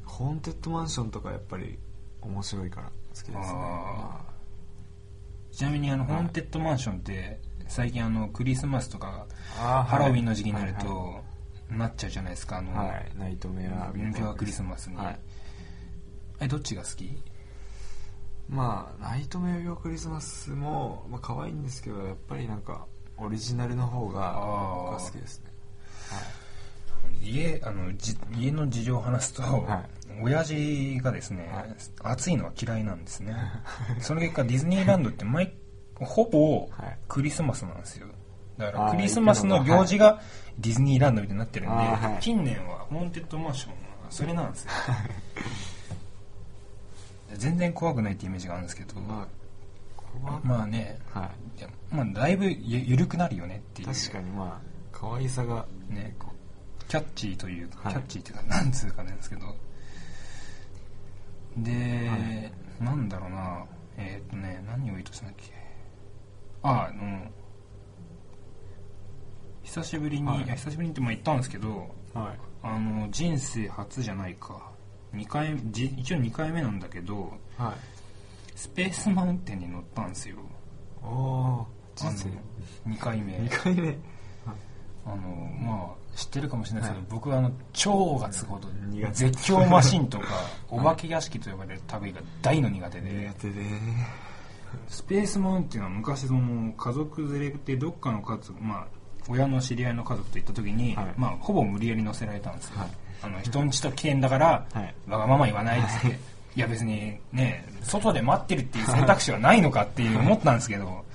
[0.06, 1.78] ホーンテッドマンションとかやっぱり
[2.21, 3.41] 面白いから好きですね。
[3.43, 4.21] あ
[5.52, 11.29] ちなみにあの、はいホーンテッドマンションって最近あのクリスマスとかハロウィンの時期になると、はい
[11.71, 12.71] なっちゃうじゃないですかあの、
[13.17, 15.19] ナイトメアビフォークリスマスに、はい。
[16.41, 17.12] えどっちが好き？
[18.49, 24.34] まあナイトメアビフォークリスマスも、まあ可愛いんですけどやっぱりなんかオリジナルの方が
[24.84, 25.51] 僕は好きですね。
[27.21, 29.86] 家あのじ家の事情を話すと、は
[30.21, 31.75] 親父がですね、はい。
[32.01, 33.36] 暑いのは嫌いなんですね。
[34.01, 35.53] その結果ディズニーランドって毎
[36.06, 36.98] ほぼはい。
[37.08, 38.08] クリスマスなんですよ。
[38.58, 40.22] だからクリスマスの行事が
[40.58, 41.84] ディズニーランドみたいになってるんで、
[42.20, 43.78] 近年はホーンテッドマンションは
[44.10, 44.72] それなんですよ。
[47.36, 48.96] 全然怖くないってイメージがあるんですけど、
[50.44, 51.62] まあねはい。
[51.62, 53.88] やまあだいぶゆ緩くなるよねっていう。
[53.88, 56.28] 確かにまあ可愛さがねこ
[56.88, 57.94] キャッチーというか、はい。
[57.94, 59.56] キャッチーっていうかなんつうかなんですけど。
[61.58, 63.64] で、なんだろうな
[63.98, 65.59] えーっとね何を言いとしたんだっけ？
[66.62, 67.26] ああの
[69.63, 70.43] 久しぶりに、はい。
[70.43, 72.39] 久しぶりにってまあ言ったんですけどうはい。
[72.63, 74.72] あの人生初じゃないか。
[75.13, 77.74] 2回じ一応2回目なんだけどはい。
[78.56, 80.38] スペースマウンテンに乗ったんですよ。
[81.04, 82.36] おお人あ生の
[82.88, 83.34] 2回目。
[83.34, 83.98] 2回目。
[85.06, 85.17] あの
[85.62, 87.08] まあ知ってるかもしれないですけど、はい。
[87.12, 88.67] 僕はあの超がつくほど
[89.13, 90.26] 絶叫マシンとか
[90.69, 93.62] お化け屋敷と呼ばれる類が大の苦手で、苦手で
[94.88, 101.05] スペースマウンテンは昔その家族連れでどっかの家族まあ親の知り合いの家族と行った時に、はい。
[101.15, 102.89] まあほぼ無理やり乗せられたんですよ、はい。
[103.21, 104.95] あの人んちと来てんだから、はい。
[105.08, 106.12] わがまま言わないっつって、い、
[106.60, 111.05] や別にね外で待ってるっていう選択肢はないのかっていう思ったんですけど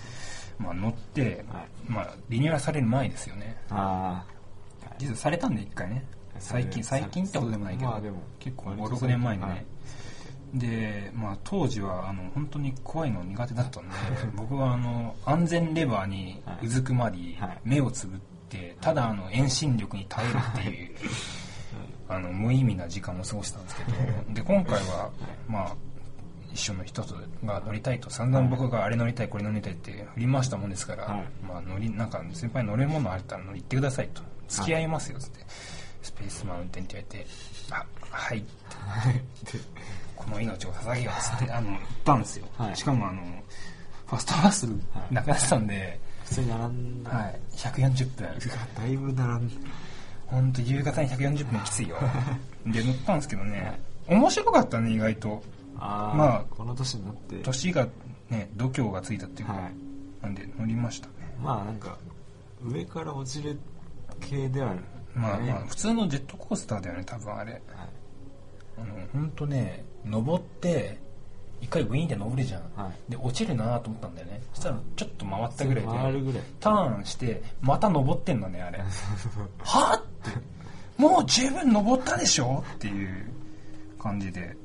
[0.59, 1.67] まあ乗って、はい。
[1.89, 3.57] まあリニューアルされる前ですよね。
[3.71, 4.25] あ
[4.99, 6.05] 実はされたんで一回ね。
[6.39, 9.65] 最近最近ってことでもないけど、まあでも結構割と56年前にね、はい
[10.55, 13.95] で、まあ、当時はあの本当に怖いの苦手だったんで
[14.35, 17.61] 僕はあの安全レバーにうずくまり、はい。
[17.65, 20.95] 目をつぶってただあの遠心力に耐えるっていう
[22.09, 25.11] あの無意味な時間を過ごしたんですけどで今回は、
[25.49, 25.77] まあ、
[26.53, 31.25] 一緒の人とが乗りたいと散々僕があれ乗りたいこれ乗りたいって振り回したもんですから、はい。
[31.47, 34.23] まあ、乗りなんか先輩乗れるものあったら乗り行ってくださいと。
[34.47, 35.41] 付き合いますよって、
[36.03, 37.27] スペースマウンテンって言われて
[37.73, 39.59] 「あはい」って
[40.25, 42.77] この命を捧げようってあの行ったんですよ、はい。
[42.77, 43.23] しかもあの
[44.07, 44.67] ファストパス
[45.11, 47.11] なくなってたんで、普通に並んだ。
[47.11, 48.29] はい、140分。
[48.77, 49.55] だいぶ並んで
[50.27, 51.97] 本当夕方に140分きついよ。
[52.67, 53.81] で乗ったんですけどね。
[54.07, 55.43] 面白かったね意外と。
[55.79, 57.37] ああまあこの年になって。
[57.37, 57.87] 年が
[58.31, 59.73] ね度胸がついたっていうか、はい。
[60.23, 61.13] なんで乗りましたね。
[61.43, 61.97] まあなんか
[62.63, 63.59] 上から落ちる
[64.21, 64.79] 系ではない
[65.15, 67.53] まあまあ普通のジェットコースターだよね多分あれ。
[67.53, 67.63] はい。
[68.79, 70.99] あの本当ね登って
[71.61, 73.11] 一回ウィーンって登るじゃん、はい。
[73.11, 74.43] で落ちるなと思ったんだよね。
[74.53, 76.43] そしたらちょっと回ったぐらいで回るぐらい。
[76.61, 78.81] ターンしてまた登ってんのねあれ。
[79.65, 81.03] はって。
[81.03, 82.65] もう十分登ったでしょ？
[82.75, 83.31] っていう
[83.99, 84.57] 感じで。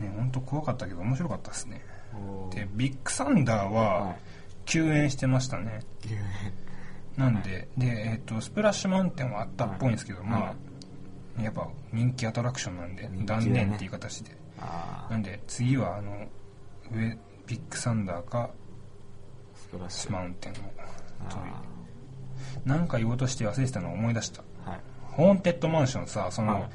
[0.00, 1.82] ね本当怖かったけど面白かったですね。
[2.50, 4.16] でビッグサンダーははい。
[4.68, 5.80] 休園してましたね、
[7.16, 10.28] なんで、で、えっ、と、スプラッシュマウンテンはあったっぽいんですけど、はい。
[10.28, 10.54] ま
[11.38, 14.30] あ、やっぱ人気アトラクションなんで、断念っていう形で。
[14.30, 14.47] ああ
[15.10, 16.26] なんで、次は、あの、
[16.92, 17.16] 上、
[17.46, 18.50] ビッグサンダーか、
[19.54, 20.68] スプラッシュマウンテンを、という
[21.26, 21.62] あ。
[22.64, 24.42] なんか言おうとして忘れてたのを思い出した。
[24.66, 24.80] ーはい。
[25.04, 26.70] ホーンテッドマンションさ、その、はい。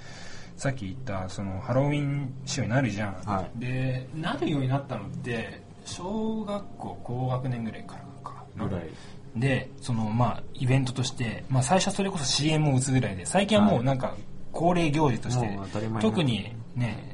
[0.56, 3.13] さっき言った、その、ハロウィン仕様になるじゃん。
[3.26, 3.60] はい。
[3.60, 8.66] で、なるようになったのって、小学校高学年ぐらいからかな。
[8.66, 8.89] ぐらい。
[9.36, 14.16] でそのまあイベントとして、まあ、最初はそれこそ CM を打つぐらいで最近はもうなんか
[14.51, 15.60] 恒例行事として
[15.99, 17.12] 特にね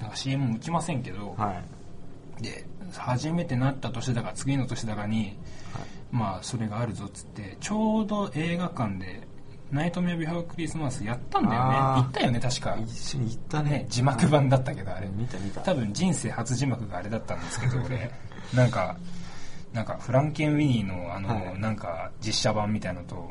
[0.00, 1.60] なんか CM も打ちませんけど、は
[2.40, 2.42] い。
[2.42, 2.64] で
[2.96, 5.36] 初めてなった年だか次の年だかに、
[5.72, 5.86] はい。
[6.10, 9.26] まあそれがあるぞっつってちょうど映画館で
[9.70, 11.76] 「ナイトメアビフォークリスマス」やったんだよね。
[11.76, 12.76] 行ったよね確か。
[12.80, 13.70] 一緒に行ったね。
[13.70, 15.08] ね字幕版だったけどあれ。
[15.08, 15.60] 見た見た。
[15.60, 18.10] 多分人生初字幕があれだったんですけど俺。
[18.54, 18.96] なんか
[19.72, 21.60] なんかフランケンウィニーのあの、はい。
[21.60, 23.30] なんか実写版みたいなのと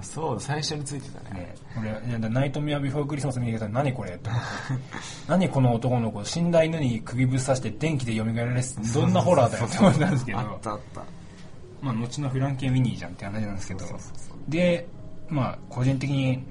[0.00, 1.40] あそう最初についてたね。
[1.40, 4.12] ね俺いやナイトメアビフォークリスマス見てたら何これ？
[4.14, 4.44] って思って
[5.28, 6.24] 何この男の子？
[6.24, 9.66] 死んだ犬に首ぶっ刺して電気で蘇られすどんなホラーだよ。
[9.66, 10.38] って思ったんですけど。
[10.38, 11.02] あったあった。
[11.80, 13.80] まあ後のフランケンウィニーじゃんって話なんですけど。
[14.48, 14.86] で
[15.28, 16.44] まあ個人的に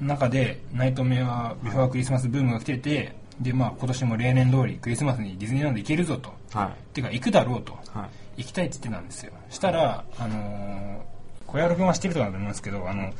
[0.00, 6.32] 中でナイトメアビフォークリスマスブームが来ててでまあ今年も例年通りクリスマスにディズニーランド行けるぞと。
[6.52, 7.72] はてか行くだろうと。
[7.72, 8.42] いはい。
[8.42, 9.32] 行きたいって言ってたんですよ。
[9.50, 11.09] したらあのー
[11.52, 13.12] 小籔君は知ってると思いますけどあの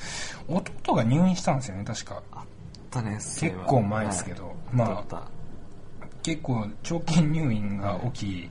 [0.49, 2.23] 弟が入院したんですよね確か。
[2.33, 2.43] あっ
[2.91, 4.53] たね結構前ですけど、は。
[4.53, 5.23] いまあ
[6.23, 8.49] 結構長期入院が起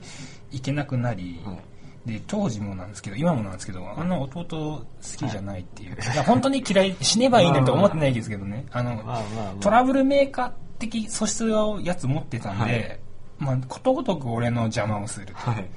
[0.50, 1.58] 行けなくなり、はい
[2.06, 6.16] で当時もなんですけど今もなんですけどあんな弟好きじゃないっていう、い。
[6.16, 8.64] や本当に嫌い死ねばいいねと思ってないですけどね。
[8.70, 9.04] あの、
[9.60, 13.00] トラブルメーカー的素質をやつ持ってたんで、はい。
[13.38, 15.70] まあ、ことごとく俺の邪魔をすると、はい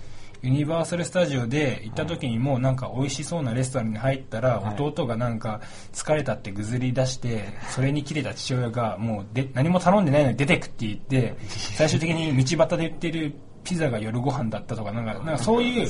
[0.44, 4.76] ユニバーサル・スタジオで行った時にもうなんか美味しそうなレストランに入ったらはい。
[4.78, 5.62] 弟がなんか
[5.94, 13.34] 疲れたってぐずり出して それに切れた父親がもうで何も頼んでないのに出てくって言って 最終的に道端で売ってる
[13.64, 15.88] ピザが夜ご飯だったとかなんかなんかそういう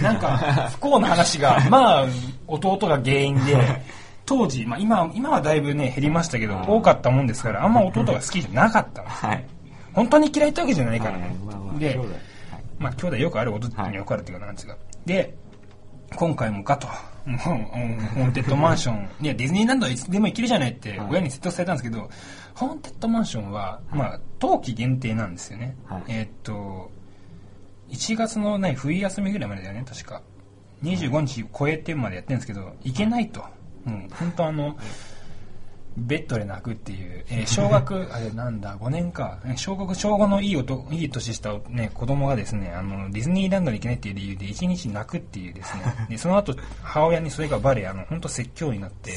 [0.00, 2.06] なんか不幸な話が まあ
[2.46, 3.82] 弟が原因で
[4.24, 9.08] 当時、まあ、今今はだいぶね減りましたけど多かったもんですからあんま弟が好きじゃなかったの。
[9.08, 9.44] はい。
[9.92, 11.34] 本当に嫌いってわけじゃないからね。
[11.78, 11.98] で
[12.78, 14.76] まあ、兄弟よくある弟によくあるっていうかなんですが。
[15.04, 15.36] で、
[16.16, 16.88] 今回もかと、
[17.26, 22.08] もう、うんホーンテッドマンション、いや、ディズニーランドはいつでも行けるじゃないってはい親に説得されたんですけど、
[22.54, 25.76] ホーンテッドマンションは、まあ、冬季限定なんですよね。
[25.86, 26.90] はいえーっと、
[27.90, 30.22] 1月のね、冬休みぐらいまでだよね、確か。
[30.82, 33.44] 25日超えてまでやってるんですけど、行けないと。
[33.86, 34.76] うん、本当あの、
[35.98, 49.12] ベッドで泣くっていう、えー小学、 あれなんだ、5年か、えー小学、小5のいいおといい年した、ね、子供がですね、あの、ディズニーランドに行けないっていう理由で1日泣くっていうですね、 で、その後、母親にそれがバレ、あの、本当説教になって、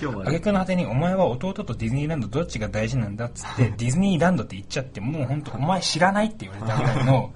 [0.00, 7.32] 今日ま挙句の果てに、お前は弟とディズニーランドどっちが大事なんだっつって、 ディズニーランドって言っちゃって、もう本当、お前知らないって言われたぐらいの、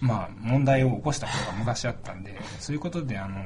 [0.00, 3.36] まあ、問題を起こしたことが昔あったんで、そういうことで、あの、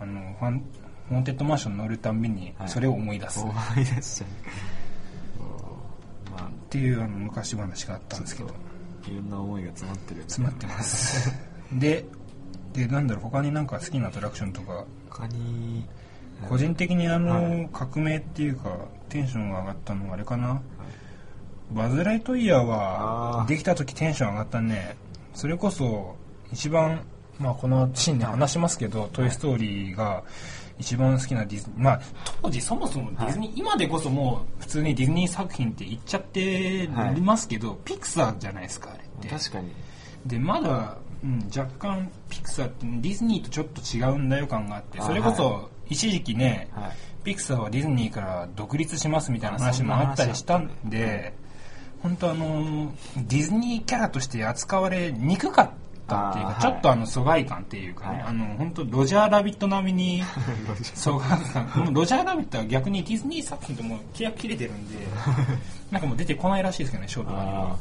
[0.00, 0.62] あの、ファン、
[1.08, 3.40] ホーンテッドマンション乗るたんびに、それを思い出す。
[3.40, 4.30] 思い出しちゃう。
[6.32, 8.50] まあっていうあの昔話があったんですけど。
[9.08, 11.32] いろんな思いが詰まってる詰まってます。
[11.72, 12.04] で
[12.72, 14.84] でなんだろう他になんか好きなアトラクションとか？
[15.08, 15.86] 他に
[16.48, 17.68] 個人的にあの、はい。
[17.72, 18.76] 革命っていうか
[19.08, 20.60] テンションが上がったのはあれかな？
[21.72, 24.96] バズ・ライトイヤーはできた時テンション上がったね。
[25.34, 26.16] それこそ
[26.52, 27.02] 一番
[27.38, 30.24] まあこのシーンで話しますけど「トイ・ストーリー」が
[30.78, 32.00] 一番好きなディズニーまあ
[32.42, 39.28] 当時そもそもディズニー、今でこそもう普通にディズニー作品って言っちゃってりますけど、ピクサーじゃないですかあれって。
[39.28, 39.72] 確かに。
[40.26, 46.90] でまだ、うん、若干ピクサーってディズニーとちょっと違うんだよ感があってそれこあそ一時期ね、はい。
[47.24, 51.32] ピクサーはディズニーから独立しますみたいな話もあったりしたんで
[52.02, 55.70] 本当あのディズニーキャラとして扱われにくかっ
[56.06, 58.22] たっていうか、ちょっとあの疎外感っていうかね、はい。
[58.28, 60.22] あの本当ロジャーラビット並みに
[60.94, 61.90] 疎外感。
[61.92, 65.06] ロジャーラビットは逆にディズニー作品ともう契約切れてるんで
[65.90, 67.72] なんかもう出てこないらしいですけどねショートには。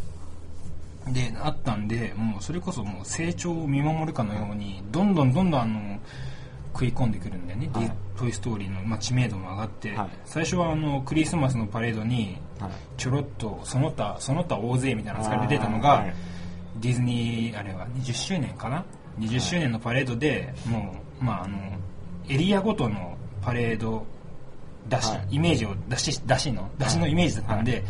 [1.07, 1.11] あ。
[1.11, 5.99] であったんでもうそれこそもう成長を見守るかのようにどんどんどんどんあの
[6.73, 7.91] 食い込んでくるんだよね「はい。
[8.17, 10.09] トイ・ストーリーの」まあ、知名度も上がって、はい。
[10.25, 12.71] 最初はあのクリスマスのパレードにはい。
[12.97, 16.13] ちょろっとその他その他大勢みたいな扱いで出たのが、はい
[16.77, 18.85] ディズニーあれは20周年かな
[19.19, 21.57] ？20周年のパレードでもうまああの
[22.27, 24.05] エリアごとのパレード
[24.87, 25.27] 出し、はい。
[25.31, 27.83] イメージを出し出しの出しのイメージだったんで、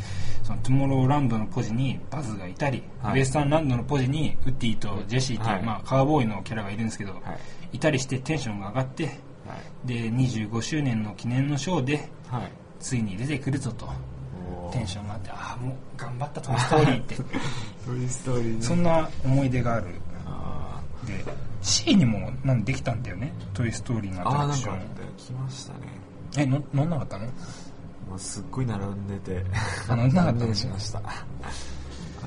[0.44, 3.20] そのトゥモローランドのポジにバズがいたり、はい。
[3.20, 5.64] ウエスタンランドのポジにウッディとジェシーっていう、はい。
[5.64, 7.20] まあ、カウボーイのキャラがいるんですけど、は
[7.74, 7.78] い。
[7.78, 9.88] い、たりしてテンションが上がってはい。
[9.88, 12.52] で25周年の記念のショーではい。
[12.80, 13.90] ついに出てくるぞと
[14.72, 17.16] テンションがあってああもう頑張ったトイ・ストーリーって。
[17.86, 18.62] トイ・ストーリーね。
[18.62, 19.86] そんな思い出がある。
[20.26, 21.24] あで
[21.62, 24.80] C にもなんできたんだよね「トイ・ストーリー」のアトラクション。
[25.18, 25.80] 来ましたね。
[26.38, 27.26] えの乗んなかったの？
[27.26, 27.32] も
[28.16, 29.44] うすっごい並んでて。
[29.88, 30.40] あ乗んなかったの？
[30.40, 31.00] 残念しました。
[31.00, 31.04] あ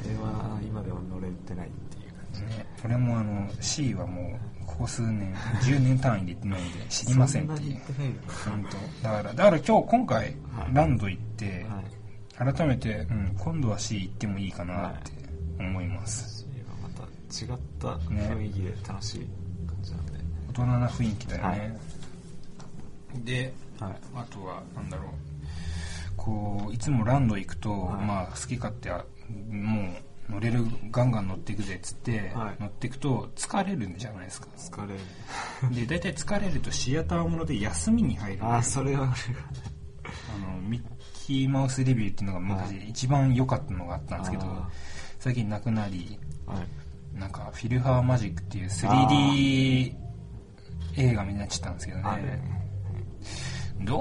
[0.05, 2.57] れは今では乗れてないっていう感じ。
[2.57, 4.23] ね俺もあの C はも
[4.63, 7.81] うここ数年10年単位で行ってないんで知りませんっていう。
[8.45, 8.65] 本
[9.03, 9.09] 当。
[9.09, 10.35] だからだから今日今回はい。
[10.73, 11.85] ランド行ってはい
[12.39, 15.11] 改めて、うん、今度は C 行ってもいいかなって
[15.59, 19.29] 思います、C はまた違った雰囲気で楽しい
[19.67, 20.13] 感じなんで、
[20.51, 21.57] 大人な雰囲気だよね、は
[23.17, 23.25] い。
[23.25, 23.97] ではい。
[24.15, 25.13] あとはなんだろう。
[26.17, 28.05] こういつもランド行くと、はい。
[28.05, 29.05] まあ好き勝手あ
[29.51, 29.93] も
[30.29, 32.63] う乗れるガンガン乗っていくぜっつって、はい。
[32.63, 34.49] 乗っていくと疲れるんじゃないですか。
[34.57, 35.01] 疲れる。
[35.75, 39.15] で大体疲れるとシアターもので休みに入るああそれはあ
[40.35, 40.61] あの
[41.29, 44.71] キーマウスレビューっていうのが昔はい一番良かったのがあったんですけど、あ
[45.19, 46.19] 最近なくなり
[47.13, 49.95] なんかフィルハーマジックっていう 3D
[50.97, 52.41] 映画みたいになっちゃったんですけどね。
[53.83, 53.99] どう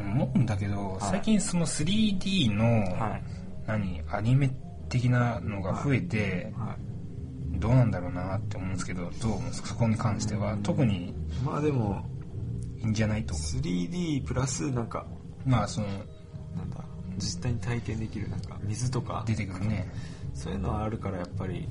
[0.00, 1.04] 思うんだけど、い。
[1.04, 2.64] 最近その 3D の、
[2.96, 3.22] はい。
[3.66, 4.48] 何アニメ
[4.88, 6.76] 的なのが増えて、は
[7.58, 11.14] どうなんだろうなって思うんですけどどう思うそこに関しては、特にい
[11.44, 12.06] まあでも
[12.78, 13.34] いいんじゃないと。
[13.34, 15.04] 3D プラスなんか
[15.44, 15.88] まあその
[16.56, 16.76] なんだ
[17.16, 19.88] 実際に体験できるなんか水とか出てくるね。
[20.34, 21.68] そういうのはあるからやっぱり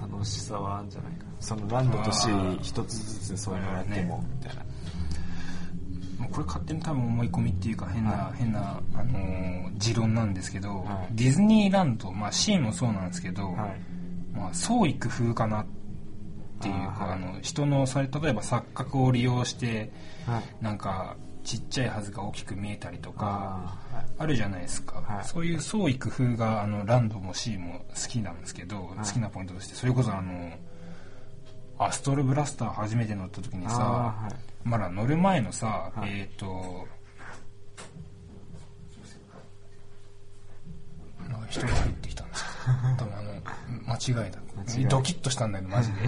[0.00, 1.30] 楽しさはあるんじゃないかな。
[1.40, 4.62] そのランドとシー一つずつそういうのやってもみたいな。
[6.18, 8.38] もうこれ勝手に多分思い込みっていうか変な、はい。
[8.38, 11.16] 変な、あのー持論なんですけど、はい。
[11.16, 13.80] ディズニーランド、まあ、シーンもそうなんですけど、はい。
[14.32, 15.66] まあ、創意工夫かなっ
[16.60, 19.90] ていうかあ、の人のそれ例えば錯覚を利用して
[20.26, 20.64] はい。
[20.64, 23.78] なんかちっちゃいはずが大きく見えたりとか
[24.18, 25.24] あるじゃないですか、はい。
[25.24, 29.06] そういう創意工夫があのランドもシーも好きなんですけど、い。
[29.06, 30.52] 好きなポイントとしてそれこそあの
[31.78, 34.68] アストロブラスター初めて乗った時にさ、はい。
[34.68, 36.10] まだ乗る前のさ、はい。
[36.10, 36.86] えっ、と
[41.28, 42.46] なんか人が入ってきたんですよ。
[42.98, 43.32] 多分あの
[43.86, 44.38] 間違いだ。
[44.88, 45.98] ドキッとしたんだけどマジで。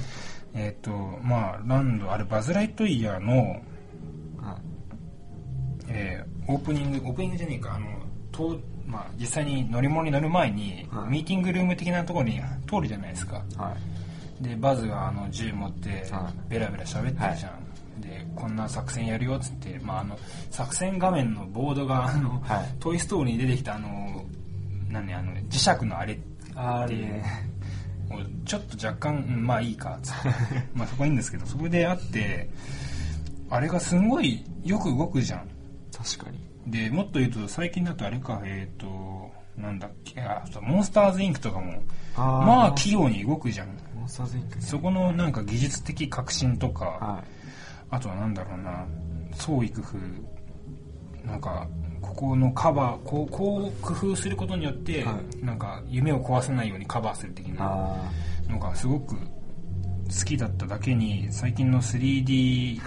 [0.54, 0.90] えっと
[1.22, 3.60] まあランドあれバズ・ライトイヤーの、
[6.48, 7.74] オープニングオープニングじゃねえか。
[7.74, 7.86] あの
[8.32, 11.10] と、まあ、実際に乗り物に乗る前に、はい。
[11.10, 13.44] ミーティングルーム的なところに通るじゃないですか。
[13.56, 13.76] は
[14.40, 14.44] い。
[14.44, 16.50] でバズがあの銃持ってはい。
[16.50, 20.18] ベラベラ喋ってるじゃん、でこんな作戦やるよっつって、まあ、あの
[20.50, 22.74] 作戦画面のボードがあの、はい。
[22.80, 24.24] トイ・ストーリーに出てきたあの
[24.88, 26.18] 何あの磁石のあれ
[26.54, 26.94] あって
[28.08, 30.28] もうちょっと若干うんまあいいかっつって。
[30.74, 32.48] まあそこはいいんですけどそこであって
[33.50, 35.48] あれがすごいよく動くじゃん
[36.02, 36.38] 確かに。
[36.66, 41.82] でもっと言うと最近だとあれかえっ、となんだっけあモンスターズインクとかも
[42.16, 43.68] まあ器用に動くじゃん。
[43.94, 44.62] モンスターズインクね。
[44.62, 47.24] そこのなんか技術的革新とか、は
[47.90, 48.86] あとはなんだろうな
[49.34, 51.66] 創意工夫なんか
[52.00, 57.64] ここのカバーこうこう工夫することによって、はなんか夢を壊さないようにカバーする的いな
[58.48, 62.80] あのがすごく好きだっただけに最近の 3D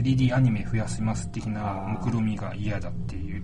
[0.00, 3.42] 3D アニメ増やします的な目論みが嫌だっていう。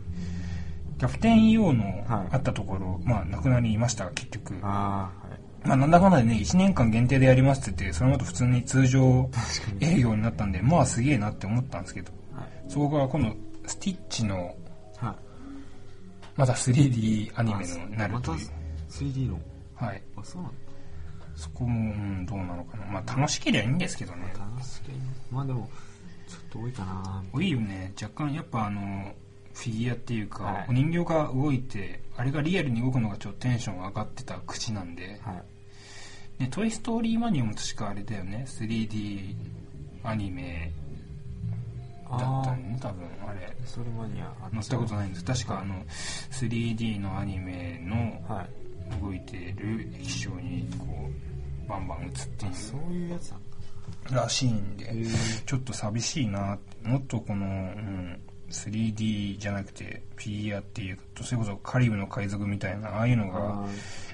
[0.99, 2.29] キャプテン EO のはい。
[2.33, 4.55] あったところ、まあなくなりましたが結局。
[4.55, 5.41] ーあーはい。
[5.65, 9.31] まあなんだかんだでね1年間限定でやりますって言ってその後普通に通常
[9.81, 12.11] 営業になったんでまあすげえなって思ったんですけど。
[12.35, 12.49] はい。
[12.69, 13.37] そこが今度
[13.67, 14.55] スティッチの
[14.97, 15.15] はい。
[16.37, 18.51] また 3D アニメになるという。
[18.89, 19.39] 3D の？
[19.75, 20.03] はい。
[20.17, 20.59] あそうなんだ。
[21.37, 22.87] そこも、うん、どうなのかな。
[22.87, 24.33] まあ楽しければいいんですけどね。
[24.37, 24.83] 楽しい。
[25.31, 25.71] まあでも
[26.51, 27.25] と多いかな。
[27.33, 27.93] 多いよね。
[28.01, 29.15] 若干やっぱあの
[29.55, 30.67] フィギュアっていうか、はい。
[30.69, 35.33] お人形が動いてあれがリアルに動くのがちょっとテンション上がってた口なんで、は
[36.39, 36.43] い。
[36.43, 38.45] ね、トイ・ストーリーマニアも確かあれだよね。
[38.47, 39.35] 3D
[40.05, 40.73] アニメ
[42.09, 43.57] だったよね多分あれ。
[43.65, 45.25] それマニア乗ったことないんです。
[45.25, 48.49] 確かはいあの 3D のアニメのはい。
[49.03, 50.87] 動いてる液晶にこ
[51.67, 53.37] うバンバン映ってそういうやつだ。
[53.37, 53.43] る
[54.13, 54.93] らしいんで
[55.47, 56.69] ちょっと寂しいなって。
[56.89, 63.67] もっとこの、うん、3D じゃなくてフィギュアっていうかそれこそカリブの海賊みたいなああいうのがあ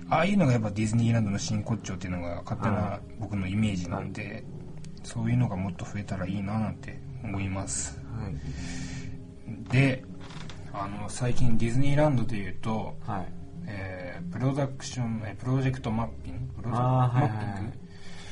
[0.09, 3.01] ああいうのがやっぱディズニーランドの真骨頂っていうのが勝手はない。
[3.21, 4.43] 僕のイメージなんで、
[5.05, 8.01] そういうのがもっと増えたらいいななんて思います。
[8.19, 8.35] ーはい。
[9.71, 10.03] で
[10.73, 13.33] あの最近ディズニーランドでいうと、はい。
[13.67, 16.49] えープロダクションえープロジェクトマッピン？
[16.57, 17.73] グプロジェクトマッピング、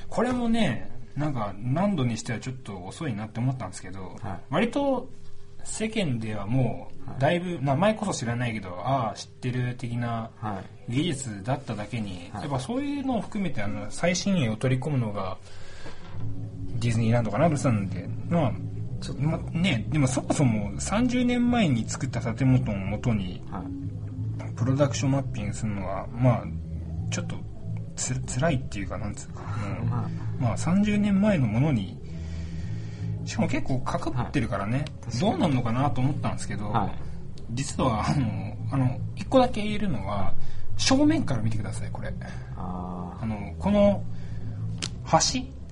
[0.08, 4.40] これもねなんか何度にしてはちょっと遅いなって思ったんですけど、はい。
[4.50, 5.08] 割と
[5.64, 10.92] 世間ではもはいうだいぶ名前こそ知らないけどああ知ってる的なはい。
[10.92, 12.42] 技術だっただけに、はい。
[12.42, 15.36] やっぱそういうのを含めてあの最新鋭を取り込むのが
[16.80, 18.52] ディズニーランドかなとしたんでまあ
[19.00, 24.52] ちょっとまねでもそもそも30年前に作った建物をもとにはい。
[24.54, 26.44] プロダクションマッピングするのはまあ
[27.10, 27.36] ちょっと
[27.97, 29.43] つ辛いっていうかなんつうか、
[29.80, 30.09] うんま
[30.40, 31.99] まあ30年前のものに
[33.24, 35.30] しかも結構かくってるからね、確かに。
[35.30, 36.93] どうなんのかなと思ったんですけど、はい。
[37.53, 40.32] 実はあのあの一個だけ言えるのは
[40.76, 42.12] 正面から見てくださいこれ。
[42.57, 44.03] ああのこの
[45.11, 45.18] 橋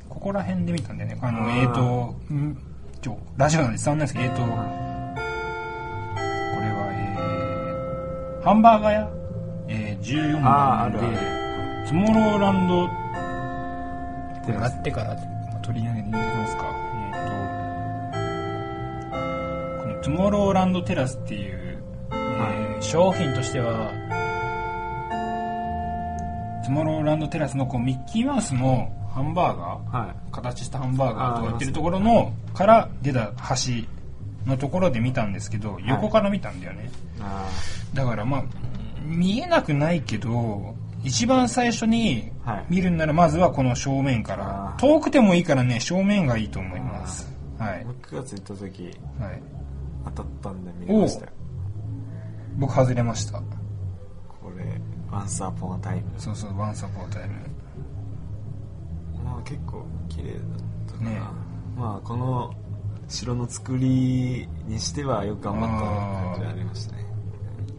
[0.09, 1.19] ここら辺で見たんだよね。
[1.21, 2.57] あのえーとん
[3.01, 4.53] ちょラジオなんで伝わんないですけどえーと、ーこ
[6.61, 9.11] れはえーハンバーガー屋、
[9.69, 11.50] えー、14あー番であるある
[11.87, 12.93] トゥモローランドこ
[14.47, 14.75] れテラス。
[14.75, 15.17] あってから
[15.63, 16.65] 取り上げてみますか
[17.15, 17.21] えー
[19.79, 23.91] とこのトゥモローランドテラスっていう、えー商品としては
[26.65, 29.59] トゥモローランドテラスのこうミッキーマウスのハンバー
[29.93, 33.85] ガーはい形したハンバーガーとかやってるところのから出た橋
[34.47, 37.47] のところで見たんですけど横から見たんだよね、あ
[37.93, 38.45] だからまあ
[39.05, 42.67] 見えなくないけど一番最初にはい。
[42.69, 44.81] 見るんならまずはこの正面かあらー。
[44.81, 47.31] 遠くてもいいからね正面がいいと思います。
[47.59, 47.81] はい。
[47.83, 48.83] あ、僕9月行った時
[49.19, 49.43] はい。
[50.07, 51.33] 当たったんで見れましたよ。
[52.57, 53.39] 僕外れました。
[53.39, 53.43] こ
[54.57, 54.81] れ
[55.11, 56.03] 「ワンサーポンアタイム。
[56.19, 57.35] そうそうワンサポータイム。
[59.25, 60.41] まあ結構綺麗だっ
[60.87, 61.21] たかな、ね。
[61.77, 62.53] まあこの
[63.09, 67.05] 城の作りにしてはよく頑張った感じはありましたね。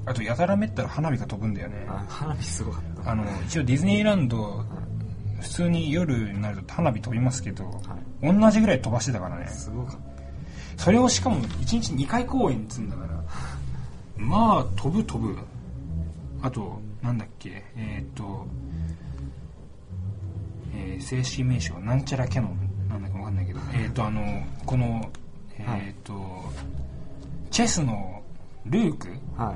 [0.06, 1.86] あとやたらめったら花火が飛ぶんだよね。
[1.88, 4.64] あ花火すごかったあの一応ディズニーランド
[5.40, 7.82] 普通に夜になると花火飛びますけど、
[8.22, 9.48] 同じぐらい飛ばしてたからね。
[9.48, 9.96] すごかっ
[10.76, 10.84] た。
[10.84, 13.24] それをしかも1日2回公演っつうんだから
[14.18, 15.38] まあ飛ぶ飛ぶ。
[16.44, 18.48] あとなんだっけえーっと、
[20.76, 24.22] えー正式名称なんちゃらキャノンなんだかわかんないけどえーっとあの
[24.66, 25.12] この
[25.60, 26.16] えーっと、
[27.52, 28.24] チェスの
[28.66, 29.10] ルーク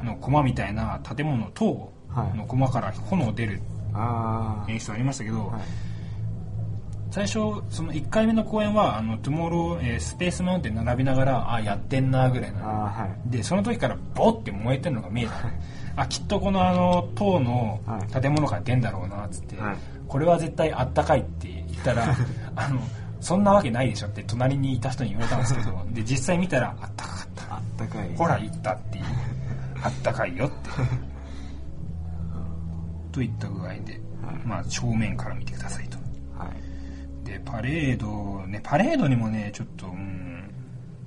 [0.03, 1.91] の駒みたいな建物等
[2.35, 3.61] の駒から炎出る
[3.93, 5.61] あ演出ありましたけど、あはい。
[7.11, 7.33] 最初
[7.69, 13.29] その1回目の公演はあのトゥモロー、えースペースマウンテン並びながらあやってんなぐらいなはい。
[13.29, 15.33] でその時からボッて燃えてるのが見えた
[16.01, 18.21] あきっとこのあの塔のはい。
[18.21, 19.77] 建物から出んだろうなっつって、はい。
[20.07, 22.13] これは絶対あったかいって言ったら
[22.55, 22.81] あの
[23.21, 27.55] そんなわけないでしょって隣にいた人に言われたんですけどで実際見たらあったかかった。
[27.55, 28.15] あったかい。
[28.17, 29.05] ほら言ったっていう。
[29.81, 30.55] あったかいよって
[33.15, 33.81] といった具合で、はい。
[34.45, 35.97] まあ正面から見てくださいと。
[36.37, 36.51] は
[37.23, 37.25] い。
[37.25, 40.53] でパレードねパレードにもねちょっとうん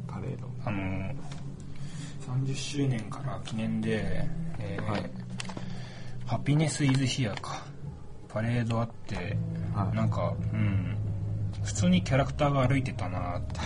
[0.07, 0.49] パレード。
[0.65, 0.81] あの
[2.27, 4.27] 30周年から記念で、
[4.59, 5.11] えーはい。
[6.25, 7.63] ハピネス・イズ・ヒアか。
[8.27, 9.37] パレードあって、
[9.75, 9.95] はい。
[9.95, 10.97] なんかうん
[11.63, 13.61] 普通にキャラクターが歩いてたなって。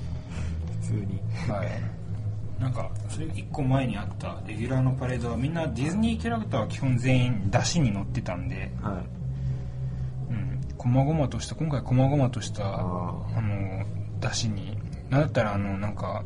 [0.80, 1.20] 普通に。
[1.50, 1.93] はい
[2.58, 9.02] なんかそれ1個前にあったレギュラーのパレードはみんなディズニーキャラクターは基本全員出汁に乗ってたんでは
[10.30, 10.32] い。
[10.32, 10.60] うん。
[10.78, 12.78] 細々とした今回細々としたあ
[13.36, 13.84] あの
[14.20, 14.78] 出汁に。
[15.10, 16.24] なんだったらあのなんか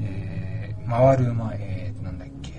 [0.00, 2.52] えー回る前、えーなんだっけ。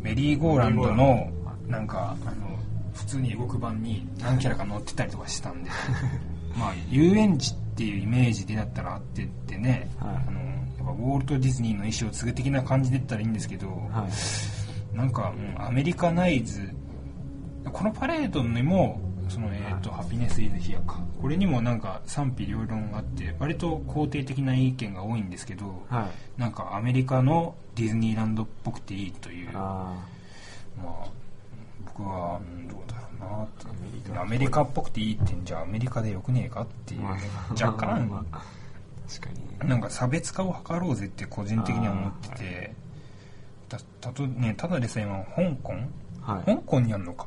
[0.00, 1.30] メリーゴーランドの
[1.68, 2.56] なんかあの
[2.94, 5.70] 普通に動く版に何キャラか乗ってたりとかしてたんで。
[6.56, 10.16] まあ遊園地っていうイメージでだったらあってってね、はい。
[10.28, 10.40] あの
[10.86, 14.06] やっぱウォルト・ディズニーの意思を継ぐ的な感じで言ったらいいんですけど、は
[14.92, 14.96] い。
[14.96, 16.72] なんか、うんアメリカナイズ
[17.72, 21.00] このパレードにもその、えーとハピネス・イズ・ヒアか。
[21.20, 26.40] これにもなんか賛否両論があって割と肯定的な意見が多いんですけど、はい。
[26.40, 29.52] なんかアメリカのディズニーランドっぽくていいという。
[29.52, 29.92] ま
[30.84, 31.08] ああ
[31.84, 34.18] 僕は、うんどうだろうなって。
[34.18, 37.16] アメリカっぽくていいってじゃあアメリカでよくねえかっていう、まあ
[37.52, 38.42] 若干、まあ
[39.08, 39.30] 確か
[39.62, 39.68] に。
[39.68, 42.74] なんか差別化を図ろうぜって個人的には思ってて。
[43.68, 45.72] たたとねただでさえ今香港？
[46.20, 46.44] はい。
[46.44, 47.26] 香港にあるのか？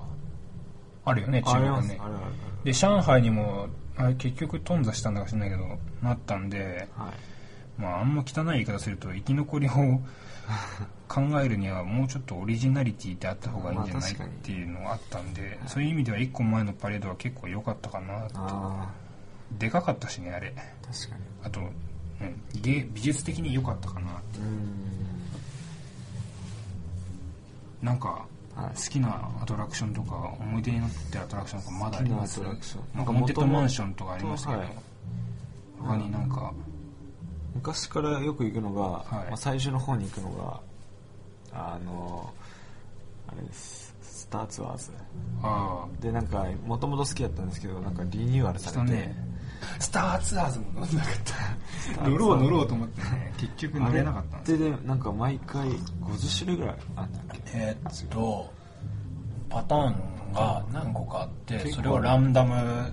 [1.05, 1.97] あるよね中国ね。
[1.99, 2.33] あるある。
[2.63, 3.67] で上海にも
[3.97, 5.63] あれ結局頓挫したんだか知らないけど
[6.01, 7.81] なったんではい。
[7.81, 9.71] まああんま汚い言い方すると生き残りを
[11.07, 18.89] 考えるにはもうちょっとオリジナリティってあった方がいいんじゃないっていうのがあったんでそういう意味では1個前のパレードは結構良かったかなとあ
[19.57, 20.53] でかかったしねあれ。
[20.55, 24.39] あ確かにあと、うん、芸美術的に良かったかなって。
[24.39, 24.41] う
[27.83, 27.85] ん。
[27.85, 28.25] なんか
[28.55, 28.75] はい。
[28.75, 32.41] 好きなアトラクションとか思い出になってるアトラクションとかまだあります？
[32.41, 34.69] なんかモンテッドマンションとかありましたけど、はい
[35.79, 36.53] 他になんか。
[37.55, 39.27] 昔からよく行くのが、はい。
[39.27, 40.61] まあ、最初の方に行くのが
[41.51, 42.31] あの
[43.27, 43.95] あれです。
[44.01, 44.91] スターツアーズ
[45.41, 45.85] あ。
[45.99, 49.15] でなんかもともと好きだったんですけどなんかリニューアルされて、たね
[49.79, 51.13] スターツアーズも乗んなかっ
[51.95, 52.03] た。
[52.09, 53.01] 乗ろう乗ろうと思って。
[53.01, 57.41] ね結局乗れなかったんですでなんか毎回50種類ぐらいあんだっけ？
[57.53, 58.53] えーっと
[59.49, 59.95] パターン
[60.33, 62.91] が何個かあってそれをランダム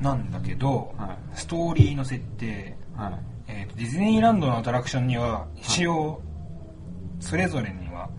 [0.00, 1.18] なんだけど、はい。
[1.34, 3.14] ストーリーの設定、はい。
[3.48, 6.20] えーとディズニーランドのアトラクションには一応
[7.20, 8.10] それぞれには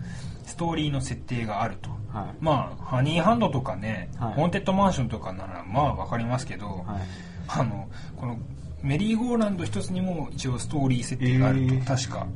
[0.44, 1.90] ストーリーの設定があると、
[2.22, 2.34] はい。
[2.40, 4.34] まあハニーハンドとかね、はい。
[4.34, 7.02] ホーンテッドマンションとかならまあわかりますけど、はい。
[7.48, 8.38] あのこの
[8.82, 11.84] メリーゴーランド一つにも一応ストーリー設定があると、えー。
[11.84, 12.26] 確か。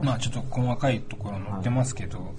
[0.00, 2.34] まあちょっと細かいところ載ってますけど、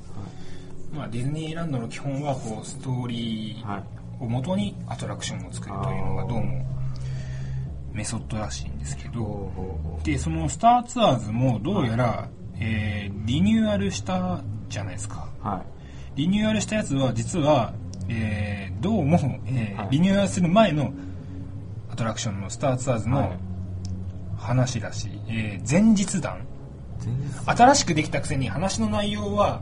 [0.94, 6.66] まあ、ディズニーランドの基本はこうストーリはいーを元にアトラクションを作るというのがどうも
[7.92, 9.52] メソッドらしいんですけど
[10.04, 12.30] でそのスターツアーズもどうやら、
[12.60, 15.30] えーリニューアルしたじゃないですか。
[15.44, 15.64] うは
[16.16, 17.74] リニューアルしたやつは実は、
[18.10, 19.92] えーどうも、えーはい。
[19.92, 20.92] リニューアルする前の
[21.90, 23.40] アトラクションのスターツアーズのはい。
[24.38, 26.46] 話だし、えー前日談。
[27.46, 29.62] 新しくできたくせに話の内容は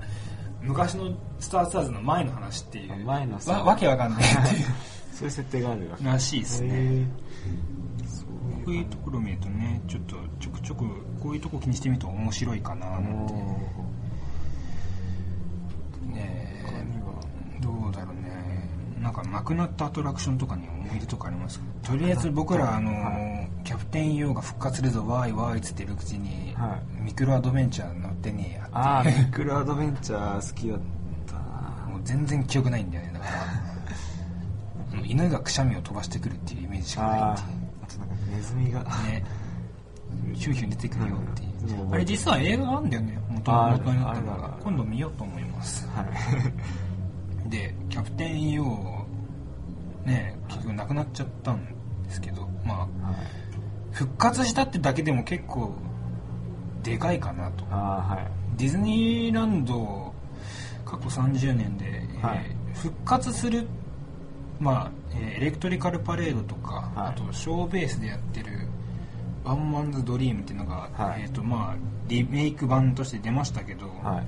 [0.62, 3.06] 昔のスター・ツアーズの前の話っていう。
[3.06, 3.54] 前のさ。
[3.54, 4.66] わわけわかんないっていう。
[5.14, 7.06] そういう設定があるらしいですね。
[8.66, 10.86] こういうところを見るとねちょっとちょくちょく
[11.20, 13.60] こういうとこ気にしてみると面白いかななんても
[16.12, 16.64] ね。
[16.64, 17.14] う他には
[17.84, 18.70] どうだろうね。
[19.02, 21.60] なんかなくなったアトラクションとかに思い出とかあります？
[21.60, 30.80] かとりあえず僕らあの、はキャプテン EO が復活するぞわーいわーいっつってる口に、はミクロアドベンチャー乗ってねえやってああミクロアドベンチャー好きだっ
[31.28, 31.34] た。
[31.34, 33.32] なもう全然記憶ないんだよねだから。
[35.06, 37.46] 犬がくしゃみを飛ばしてくるっていうイメージしかないあってい
[37.84, 38.82] あとなんかネズミが。
[38.82, 39.24] うね。
[40.36, 44.52] ヒューヒュー出てくるよっていう、うんあれ実は映画があるんだよね元ある元になったのあるある。
[44.54, 45.51] が今度見ようと思います
[45.96, 46.04] は
[47.46, 47.50] い。
[47.50, 49.06] でキャプテン EO
[50.06, 51.66] ね結局なくなっちゃったん
[52.04, 52.88] ですけどまあはい。
[53.92, 55.74] 復活したってだけでも結構
[56.84, 57.66] でかいかなと。
[57.66, 58.20] は
[58.56, 58.58] い。
[58.58, 60.14] ディズニーランド
[60.86, 61.86] 過去30年で、
[62.22, 62.46] はい。
[62.50, 63.68] えー復活する、
[64.60, 67.10] まあえーエレクトリカルパレードとか、はい。
[67.10, 68.68] あとショーベースでやってる
[69.44, 71.24] 「ワンマンズ・ドリーム」っていうのが、はい。
[71.24, 71.76] えーとまあ、
[72.08, 74.28] リメイク版として出ましたけど、はい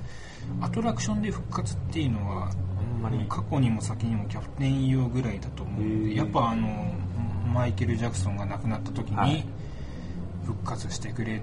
[0.60, 3.24] アトラクションで復活っていうのはあんまり。
[3.28, 6.92] 過去にも先にもキャプテン EO ぐらいだと思うのでやっぱあの
[7.52, 9.46] マイケル・ジャクソンが亡くなった時にはい。
[10.44, 11.42] 復活してくれ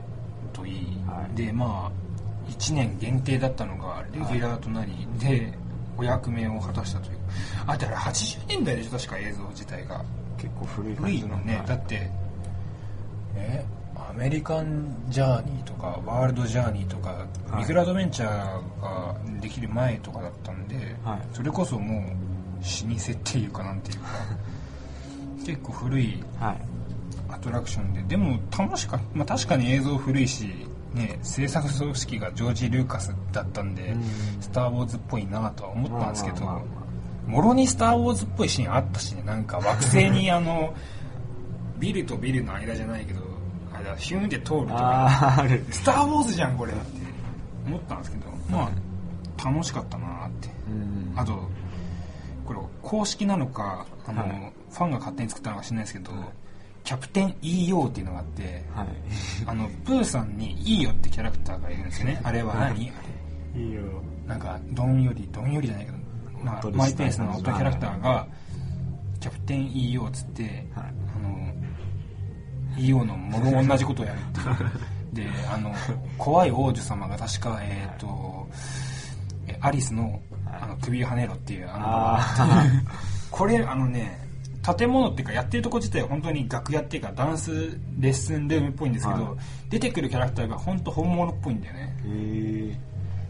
[0.54, 0.74] といい、
[1.08, 1.36] はい。
[1.36, 5.54] でまあ1年限定だったのがレギュラーとなり、で
[5.97, 7.18] お役目を果たしたという。
[7.68, 10.04] あだから80年代でしょ確か映像自体が。
[10.38, 11.28] 結構古い感じの。
[11.30, 11.68] のね、はい。
[11.68, 12.10] だって
[13.36, 13.66] え
[14.12, 17.62] アメリカンジャーニーとかワールドジャーニーとか、はい。
[17.62, 21.20] ミクラアドベンチャーができる前とかだったんで、はい。
[21.34, 24.07] それこそもう老舗っていうかなんていうか
[25.45, 26.57] 結構古いはい。
[27.30, 30.49] アトラクションででも楽しかった、まあ、確かに映像古いし、
[30.93, 34.03] ね、制作組織がジョージ・ルーカスだったんでうん
[34.41, 36.62] 「スター・ウォーズ」っぽいなとは思ったんですけど
[37.26, 40.74] もろに「スター・ウォーズ」っぽいシーンあったしねなんか惑星にあの
[41.80, 43.20] ビルとビルの間じゃないけど
[43.92, 45.66] あれだヒューンで通るとかああある。
[45.72, 46.82] スター・ウォーズじゃんこれって
[47.68, 50.50] 思ったんですけどまあ楽しかったなって。
[50.70, 51.50] うんあと
[52.46, 54.54] これ公式なのかあの、はい。
[54.72, 56.12] ファンが勝手に作ったのか知らないですけど、
[56.84, 58.88] キャプテン EO っていうのがあってはい。
[59.46, 62.20] あのプーさんに EO ってキャラクターがいるんですよね。
[62.24, 63.82] あれは何、あれいいよ
[64.26, 65.98] なんかどんよりどんよりじゃないけど、
[66.44, 68.28] まあ、マイペースな音キャラクターが
[69.20, 70.94] キャプテン EO っつって、はい
[72.78, 74.72] EO のもろ同じことをやるっていう。
[75.13, 75.74] であの
[76.17, 78.47] 怖い王女様が確かえっ、と
[79.45, 82.65] えアリスのあの首をはねろっていうあのあ
[83.30, 84.22] これあのね
[84.61, 89.36] 建物っていうかやってるとこ自体は本当に楽屋っていうかダンスレッスンルームっぽいんですけど、はい。
[89.72, 91.95] 出てくるキャラクターが本当本物っぽいんだよね。
[92.05, 92.80] へえ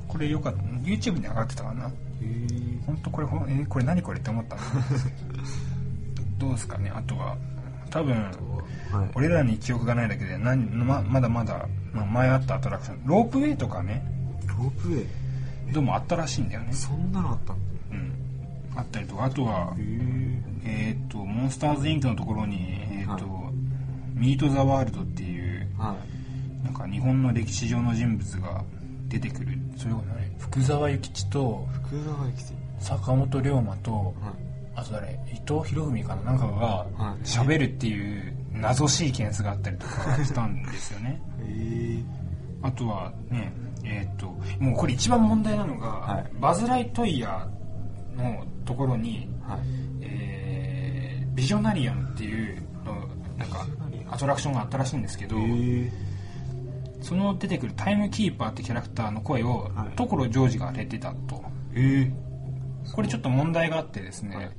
[0.07, 0.59] これよかった。
[0.59, 1.87] YouTube に上がってたかな。
[1.87, 1.93] へえ
[2.85, 4.57] 本当これほんえこれ何これって思った。
[4.57, 4.61] の
[6.37, 6.91] どうですかね。
[6.93, 7.37] あとは
[7.91, 8.15] 多分
[8.91, 9.11] はい。
[9.13, 13.01] 俺らに記憶がないだけで何ままだまだ、まあ前あったアトラクション。
[13.05, 14.03] ロープウェイとかね。
[14.47, 15.03] ロープウェ
[15.69, 15.73] イ？
[15.73, 16.73] どうもあったらしいんだよね。
[16.73, 17.53] そんなのあった？
[17.53, 18.13] うん。
[18.75, 19.25] あったりとか。
[19.25, 19.81] あとはへ
[20.65, 22.57] ええっ、とモンスターズインクのところに
[22.91, 23.19] えっ、と、はい。
[24.13, 25.95] ミート・ザ・ワールドっていうは
[26.61, 26.65] い。
[26.65, 28.63] なんか日本の歴史上の人物が
[29.07, 29.57] 出てくる。
[29.77, 32.53] それはね福沢諭吉と福沢諭吉。
[32.79, 35.19] 坂本龍馬とはいあと誰？
[35.28, 36.24] 伊藤博文かな？
[36.24, 36.51] なんかが
[36.97, 37.24] はい。
[37.24, 41.22] 喋るっていう謎シーケンスがあったりとかしたんですよね。
[42.61, 43.51] あとはね
[43.84, 44.28] えっ、と
[44.59, 46.32] もうこれ一番問題なのが、はい。
[46.39, 49.59] バズ・ライトイヤーのところに、はい。
[50.01, 52.93] えービジョナリアムっていうの
[53.38, 53.65] なんか
[54.09, 55.38] アトラクションがあったらしいんですけど、
[57.01, 59.95] その出てくるタイムキーパーってキャラクターの声を、はい。
[59.95, 61.41] 所ジョージが当ててたと。
[61.74, 62.11] え
[62.93, 64.51] これちょっと問題があってですね、はい。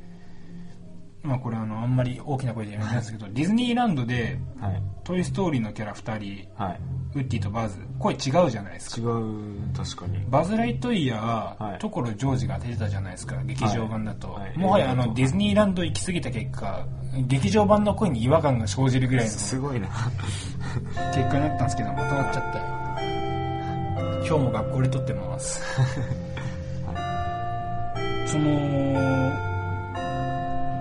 [1.22, 6.80] まあこれあのあんまり大きな声で言えないんですけど、ディズニーランドではい「トイ・ストーリー」のキャラ2人はい。
[7.14, 8.96] ウッディとバズ声違うじゃないですか。
[9.02, 10.24] 違う確かに。
[10.30, 11.78] バズ・ライトイヤーは、はい。
[11.78, 14.42] 所ジョージが当ててたじゃないですか劇場版だと、はい。
[14.42, 16.86] はいもはやあのディズニーランド行き過ぎた結果
[17.26, 19.88] 劇場版の声に違和感が生じるぐらいのすごいな。
[21.14, 22.82] 結果になったんですけどまとまっちゃったよ。
[24.24, 25.60] 今日も学校で撮ってます
[28.32, 28.44] その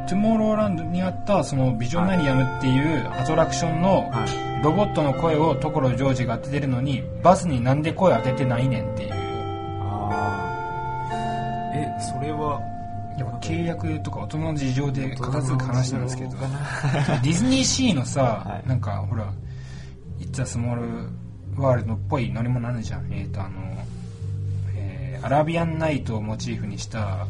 [0.07, 4.51] トゥモローランドにあったそのビジョナリアムっていうアトラクションのはい。
[4.63, 9.11] ロボットの声を所ジョージが当ててるのにバスになんで声当ててないねんっていう。
[9.11, 10.11] あ
[11.11, 12.61] あえそれは
[13.17, 16.29] やっぱ契約とか大人の事情で片付く話なんですけど。
[16.37, 18.69] ディズニーシーのさ、はい。
[18.69, 19.25] なんかほら
[20.21, 21.09] 「It's a Small
[21.57, 23.11] World」っぽい乗り物あるじゃん。
[23.11, 23.49] えっ、とあの、
[24.75, 27.27] えーアラビアンナイトをモチーフにしたあ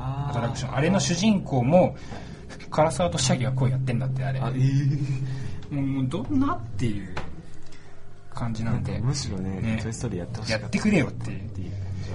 [0.00, 1.96] アトラクションあれの主人公も
[2.70, 4.40] 唐沢俊明が声やってんだってあれ。
[4.40, 5.80] あえー。
[5.80, 7.14] もうどんなっていう
[8.34, 8.98] 感じなんで。
[8.98, 9.80] むしろねね。
[9.82, 10.62] トイ・ストーリーやってほしかった。
[10.62, 11.30] やってくれよって。
[11.30, 11.40] いう。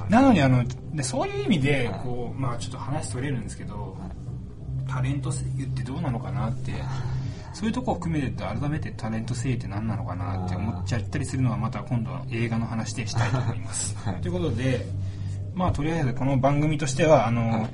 [0.09, 0.63] なのにあの
[0.93, 1.99] でそういう意味ではい。
[2.03, 3.97] こう、まあ、ちょっと話それるんですけど、
[4.87, 6.71] タレント声優ってどうなのかなって
[7.53, 13.95] そういうとこを含めて改めてタレント声優って何なのかなって思っちゃったりするのはまた今度は映画の話でしたいと思います。
[13.97, 14.21] はい。
[14.21, 14.85] ということで
[15.55, 17.69] まあとりあえずこの番組としてはあの、は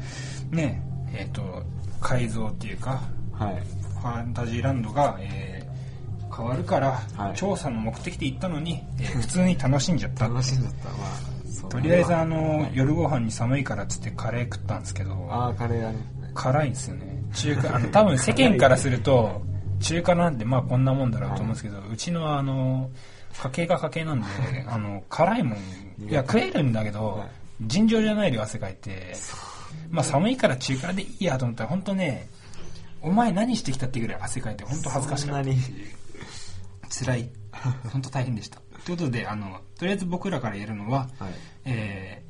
[0.52, 0.56] い。
[0.56, 0.82] ね
[1.14, 1.64] えっ、と
[2.00, 3.02] 改造っていうか
[3.34, 3.64] はい。
[4.02, 5.72] ファンタジーランドが、えー
[6.34, 7.36] 変わるから、はい。
[7.36, 10.30] 調査の目的で行ったのに、えー普通に楽しんじゃった。
[10.30, 10.86] 楽しんじゃった。
[10.90, 10.96] ま
[11.68, 12.72] あとりあえずあの、はい。
[12.74, 15.98] 夜ご飯に寒いからっつってカレー食ったんですけどああカレーあれ
[16.34, 17.22] 辛いんですよね。
[17.34, 19.42] 中華あの 多分世間からすると
[19.82, 22.90] 中華なんてまあこんなもんだろうと思うんですけど、うちのはあの
[23.44, 24.26] 家計が家計なんで
[24.68, 25.58] あの辛いもん
[26.10, 29.14] いや食えるんだけど、はい尋常じゃない量汗かいて。
[29.90, 32.30] まあ寒いから中華でいいやと思ったら本当ね
[33.02, 35.50] お前何してきたってぐらい汗かいて本当恥ずかしかった。
[37.06, 37.30] 辛い。
[37.92, 38.62] 本当大変でした。
[38.86, 41.34] ということであのとりあえず僕らから言えるのは、はい。
[41.66, 42.24] え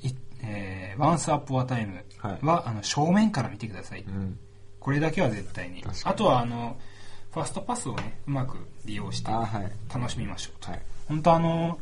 [0.43, 2.63] えー、ワンスアップワタイムは、はい。
[2.65, 4.39] あの正面から見てください、うん。
[4.79, 5.77] これだけは絶対に。
[5.77, 5.84] に。
[6.03, 6.77] あとはあの
[7.32, 9.32] ファストパスをねうまく利用して
[9.93, 10.82] 楽しみましょうと、はい。
[11.07, 11.79] 本当あの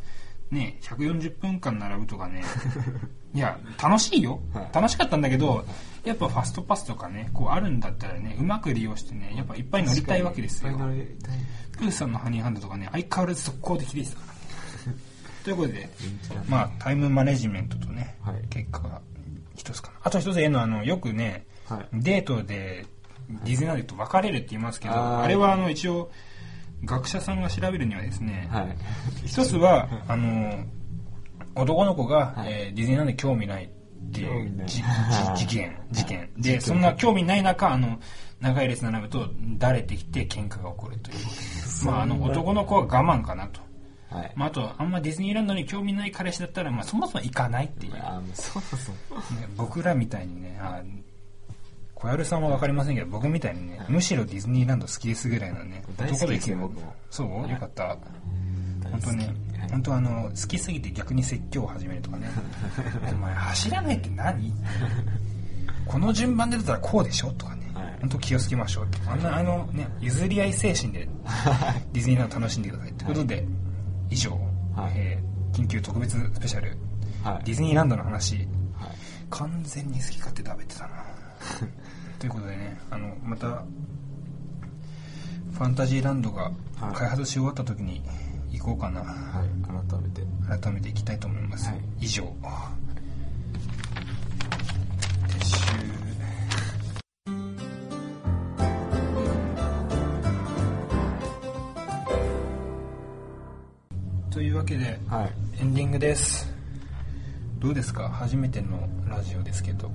[0.52, 2.44] ね140分間並ぶとかね。
[3.34, 4.70] いや楽しいよ、はい。
[4.74, 5.66] 楽しかったんだけど
[6.04, 10.78] やっぱファストパスとかねこうあるんだったらねうまく利用してねやっぱいっぱい乗りたいわけですよ。
[11.78, 14.26] プーさんのハニーハンドとかね相変わらず速攻で綺麗でしたか
[14.86, 14.92] ら。
[14.92, 14.98] ね
[15.44, 15.90] ということで
[16.48, 18.42] まあタイムマネジメントとね、はい。
[18.50, 19.02] 結果が
[19.56, 19.98] 一つかな。
[20.04, 21.88] あと一つ言えるのはあのよくね、はい。
[21.94, 22.86] デートで
[23.44, 26.12] ディズニーランドと別れるって言いますけどあれはあの一応
[26.84, 28.78] 学者さんが調べるにはですね、はい。
[29.26, 30.64] 一つは あの
[31.56, 32.52] 男の子が、はい。
[32.52, 33.70] えーディズニーランドに興味ないっ
[34.12, 36.20] ていう事件事件。
[36.20, 36.30] はい。
[36.38, 38.00] でそんな興味ない中あの
[38.40, 41.18] 長い列並ぶとだれてきて喧嘩が起こるという。
[41.86, 43.62] まああの男の子は我慢かなと、
[44.10, 44.34] はい。
[44.36, 48.96] まあ、あとあんまディズニーランドに興味ない彼氏だったら、まあ、そもそも行かないっていう、ね、あそうそう。
[49.56, 50.82] 僕らみたいにねあ
[52.02, 56.72] 小籔さんは分かりませんけど僕みたいにねむしろディズニーランド好きですぐらいのね大好きですよも。
[57.10, 57.50] そう？
[57.52, 57.98] よかった。
[58.92, 59.26] 本当ね
[59.60, 59.70] はい。
[59.72, 62.28] 本当あの好きすぎて逆に説教を始めるとかね。
[63.12, 64.54] お前走らないって何？
[65.86, 67.32] この順番で出たらこうでしょ？
[67.34, 67.98] とかね、はい。
[68.02, 71.10] 本当気をつけましょうあんなあのね譲り合い精神で
[71.92, 73.46] ディズニーランド楽しんでくださいということで、
[74.10, 74.32] 以上、
[74.76, 74.94] はい。
[74.96, 76.78] えー緊急特別スペシャル
[77.24, 77.44] はい。
[77.44, 78.38] ディズニーランドの話。
[78.38, 78.48] はい。
[79.32, 80.90] 完全に好き勝手食べてたな
[82.20, 83.64] ということでねあのまた
[85.54, 86.96] ファンタジーランドがはい。
[86.96, 88.02] 開発し終わった時に
[88.52, 90.24] 行こうかな、はい改めて。
[90.62, 91.82] 改めていきたいと思います、はい。
[92.00, 92.24] 以上。
[104.32, 105.34] というわけではい。
[105.60, 106.50] エンディングです。
[107.60, 108.08] どうですか？
[108.08, 109.92] 初めてのラジオですけど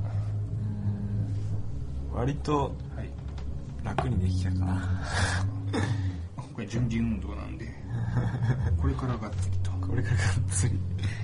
[2.14, 3.10] 割とはい。
[3.84, 5.04] 楽にできたかな。
[6.54, 7.66] これ準備運動なんで
[8.80, 9.70] これからがっつりと。
[9.72, 10.78] これからがっつり。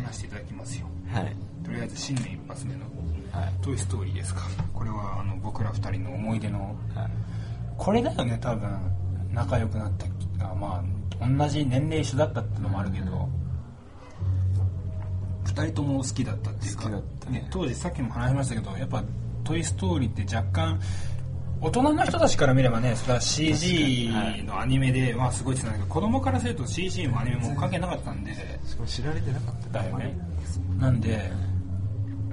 [0.05, 0.87] 話していただきますよ。
[1.09, 1.37] はい。
[1.65, 2.81] とりあえず新年一発目の
[3.33, 4.43] はい「トイ・ストーリー」ですか。
[4.75, 7.11] これはあの僕ら二人の思い出のはい。
[7.79, 8.69] これだよね多分。
[9.33, 9.93] 仲良くなっ
[10.39, 10.83] たあま
[11.21, 13.29] あ同じ年齢一緒だったってのもあるけど、
[15.45, 16.83] 二人とも好きだったっていうか。
[16.83, 19.05] 好きだったね当時さっきも話しましたけどやっぱ
[19.45, 20.81] 「トイ・ストーリー」って若干
[21.63, 24.11] 大人の人たちから見ればねそれは CG
[24.47, 28.35] のアニメで、まあすごいって言ってたんだけど子供からすると CG もアニメも関係なかったんで。
[28.67, 29.79] しかも知られてなかった。
[29.81, 30.17] だよね。
[30.79, 31.31] なんで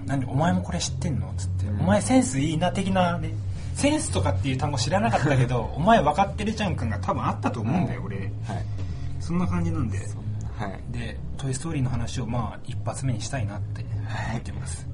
[0.05, 1.81] なんでお前もこれ知ってんのっつって、うん。
[1.81, 3.33] お前センスいいな的なね
[3.75, 8.17] センスとかっていう単語知らなかったけどお前分かってるじゃん感が多分あったと思うんだよ、俺。
[8.17, 8.29] はい。
[9.19, 9.99] そんな感じなんで。
[10.57, 10.81] はい。
[10.91, 13.85] で「トイ・ストーリー」の話をまあ一発目にしたいなって
[14.29, 14.87] 思ってます、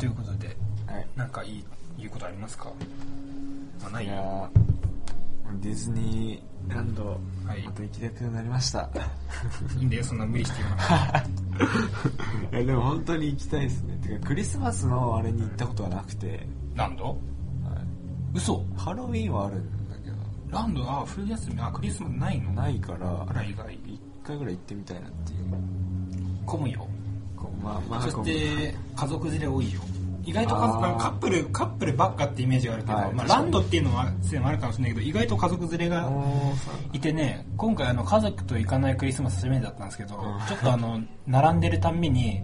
[0.00, 0.48] ということで
[0.86, 0.96] はい。
[0.96, 1.64] はいなんかいい
[1.98, 2.72] 言うことありますか、
[3.82, 4.06] まあ、ない？
[4.06, 4.48] いや
[5.60, 7.62] ディズニーランド、はい。
[7.64, 8.88] また行きたくなりました。
[9.78, 13.98] いいんだよそんな無理して言わなくてでも本当に行きたいですね。
[14.02, 17.04] てかクリスマスのあれに行ったことはなくて、ランド？
[17.04, 17.16] はい。
[18.34, 18.64] 嘘。
[18.76, 20.16] ハロウィンはあるんだけど。
[20.48, 20.82] ランド？
[20.82, 21.60] あ冬休み？
[21.60, 22.52] あクリスマスないの？
[22.52, 25.44] ないからあら意外一回ぐらい行ってみたいなっていう。
[26.46, 26.88] 混むよ
[27.62, 29.80] まあまあそして家族連れ多いよ。
[30.22, 33.16] 意外とカップルカップルばっかってイメージがあるけど、まあ、はい。
[33.16, 36.10] 確かにランドっていうのはせいもあるかもしれないけど意外と家族連れが
[36.92, 42.42] いてね今回あの家族と行かないクリスマス初めてだったんですけど、うんちょっとあの並んでるたんびに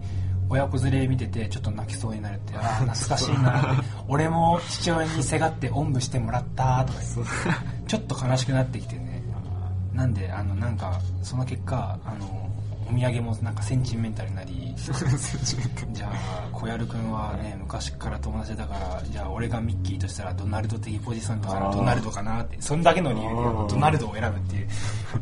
[0.48, 3.84] 親子連れ見ててちょっと泣きそうになるってあー 懐かしいな。
[4.08, 7.00] 俺も父親にせがっておんぶしてもらったとか
[7.86, 9.22] ちょっと悲しくなってきてね。
[9.92, 12.45] なんであのなんかその結果あの
[12.88, 14.74] お土産もなんかセンチメンタルになり。
[14.76, 23.34] じゃあ小籔君はね昔から友達だからじゃあ俺がミッキーとしたらドナルド的ポジションだからドナルドかなってそんだけの理由で
[23.74, 24.68] ドナルドを選ぶっていう。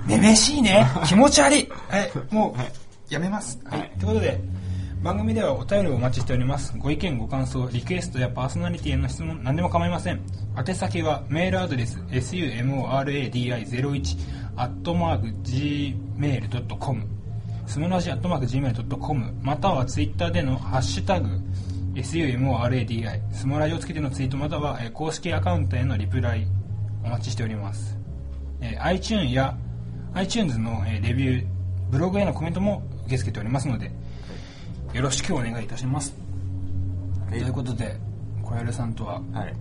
[0.07, 0.87] めめしいね。
[1.07, 1.69] 気持ち悪い。
[1.89, 2.61] はいもう
[3.13, 3.59] やめます。
[3.65, 3.91] はい、はい。
[3.99, 4.41] ということで
[5.03, 6.73] 番組ではお便りをお待ちしております。
[6.79, 10.21] ご意見ご感想リクエストやパーソナリティへの質問何でも構いません。
[10.57, 14.17] 宛先はメールアドレス sumoradi01
[14.57, 17.14] アットマーク gmail.com
[17.67, 21.29] スムラジアットマーク Gmail.com またはツイッターでのハッシュタグ
[21.95, 26.47] SUMORADI スモラジをつけてのツイートまたは、えー公式アカウントへのリプライ
[27.05, 27.97] お待ちしております、
[28.61, 29.57] えー iTunes や
[30.15, 31.47] iTunes の、えーレビュー
[31.91, 33.91] ブログへのコメントも受け付けておりますので
[34.93, 36.15] よろしくお願いいたします、
[37.29, 37.41] はい。
[37.41, 37.97] ということで
[38.43, 39.55] 小籔さんとははい。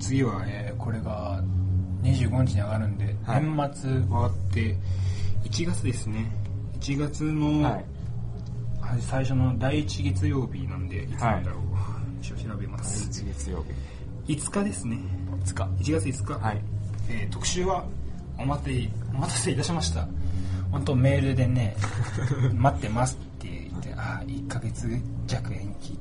[0.00, 1.42] 次は、えーこれが
[2.02, 3.42] 25日に上がるんで、はい。
[3.42, 4.76] 年末終わって
[5.44, 6.30] 1月ですね
[6.84, 7.72] 1月の、はい。
[7.72, 7.84] はい
[9.00, 11.62] 最初の第1月曜日なんでいつなんだろう、
[12.20, 13.64] 一応調べま第す一月曜
[14.26, 14.34] 日。
[14.34, 14.98] 5日ですね。
[15.44, 16.62] つか1月5日、はい。
[17.08, 17.84] えー特集は
[18.38, 20.06] お待てお待たせいたしました。
[20.70, 21.76] 本当メールでね
[22.52, 24.86] 待ってますって言ってああ1ヶ月
[25.26, 25.98] 弱延期。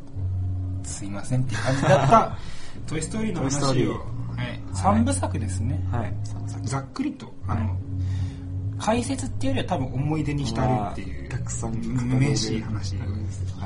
[0.84, 2.38] すいませんって感じだった
[2.86, 3.94] 「トイ・ストーリー」の話を、
[4.36, 6.14] はい、3部作ですね、はい。
[6.64, 7.78] ざっくりとあの、
[8.86, 13.04] 解説っていうよりは多分思い出に浸るっていうたくさん語れい話は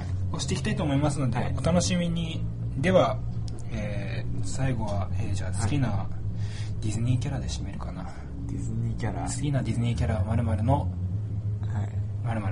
[0.01, 0.35] い。
[0.35, 1.55] をしていきたいと思いますので、はい。
[1.57, 2.43] お楽しみに
[2.77, 3.17] では、
[3.71, 6.07] えー最後は、えーじゃあ好きな
[6.81, 8.03] ディズニーキャラで締めるかな、
[8.47, 9.27] ディズニーキャラ。
[9.27, 10.87] 好きなディズニーキャラは〇〇の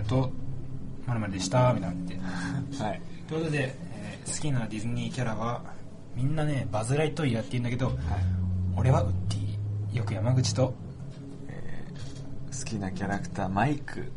[0.08, 0.32] と
[1.08, 2.18] 〇〇でしたみたいなのって
[2.84, 3.02] はい。
[3.28, 5.62] ということで、えー好きなディズニーキャラは
[6.16, 7.98] みんなねバズ・ライトイヤーって言うんだけどはい。
[8.76, 10.85] 俺はウッディよく山口とえー
[12.58, 14.10] 好きなキャラクターマイクで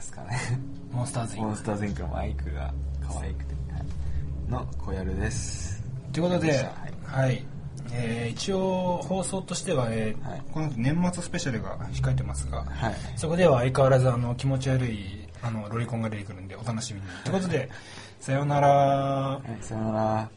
[0.00, 0.38] すかね。
[0.90, 1.46] モンスターズインク。
[1.46, 2.74] モンスターズインクのマイクが
[3.06, 5.82] 可愛くて、はい、の小籔です。
[6.12, 6.62] ということで、はい
[7.04, 7.46] はい、
[7.92, 10.42] えー一応放送としては、えーはい。
[10.52, 12.94] この後年末スペシャルが控えてますが、はい。
[13.16, 17.06] そこでは相変わらずあの気持ち悪いあのロリコンが出てくるんでお楽しみに。
[17.22, 17.70] ということで、
[18.18, 18.68] さようなら。
[18.68, 20.30] はいさよなら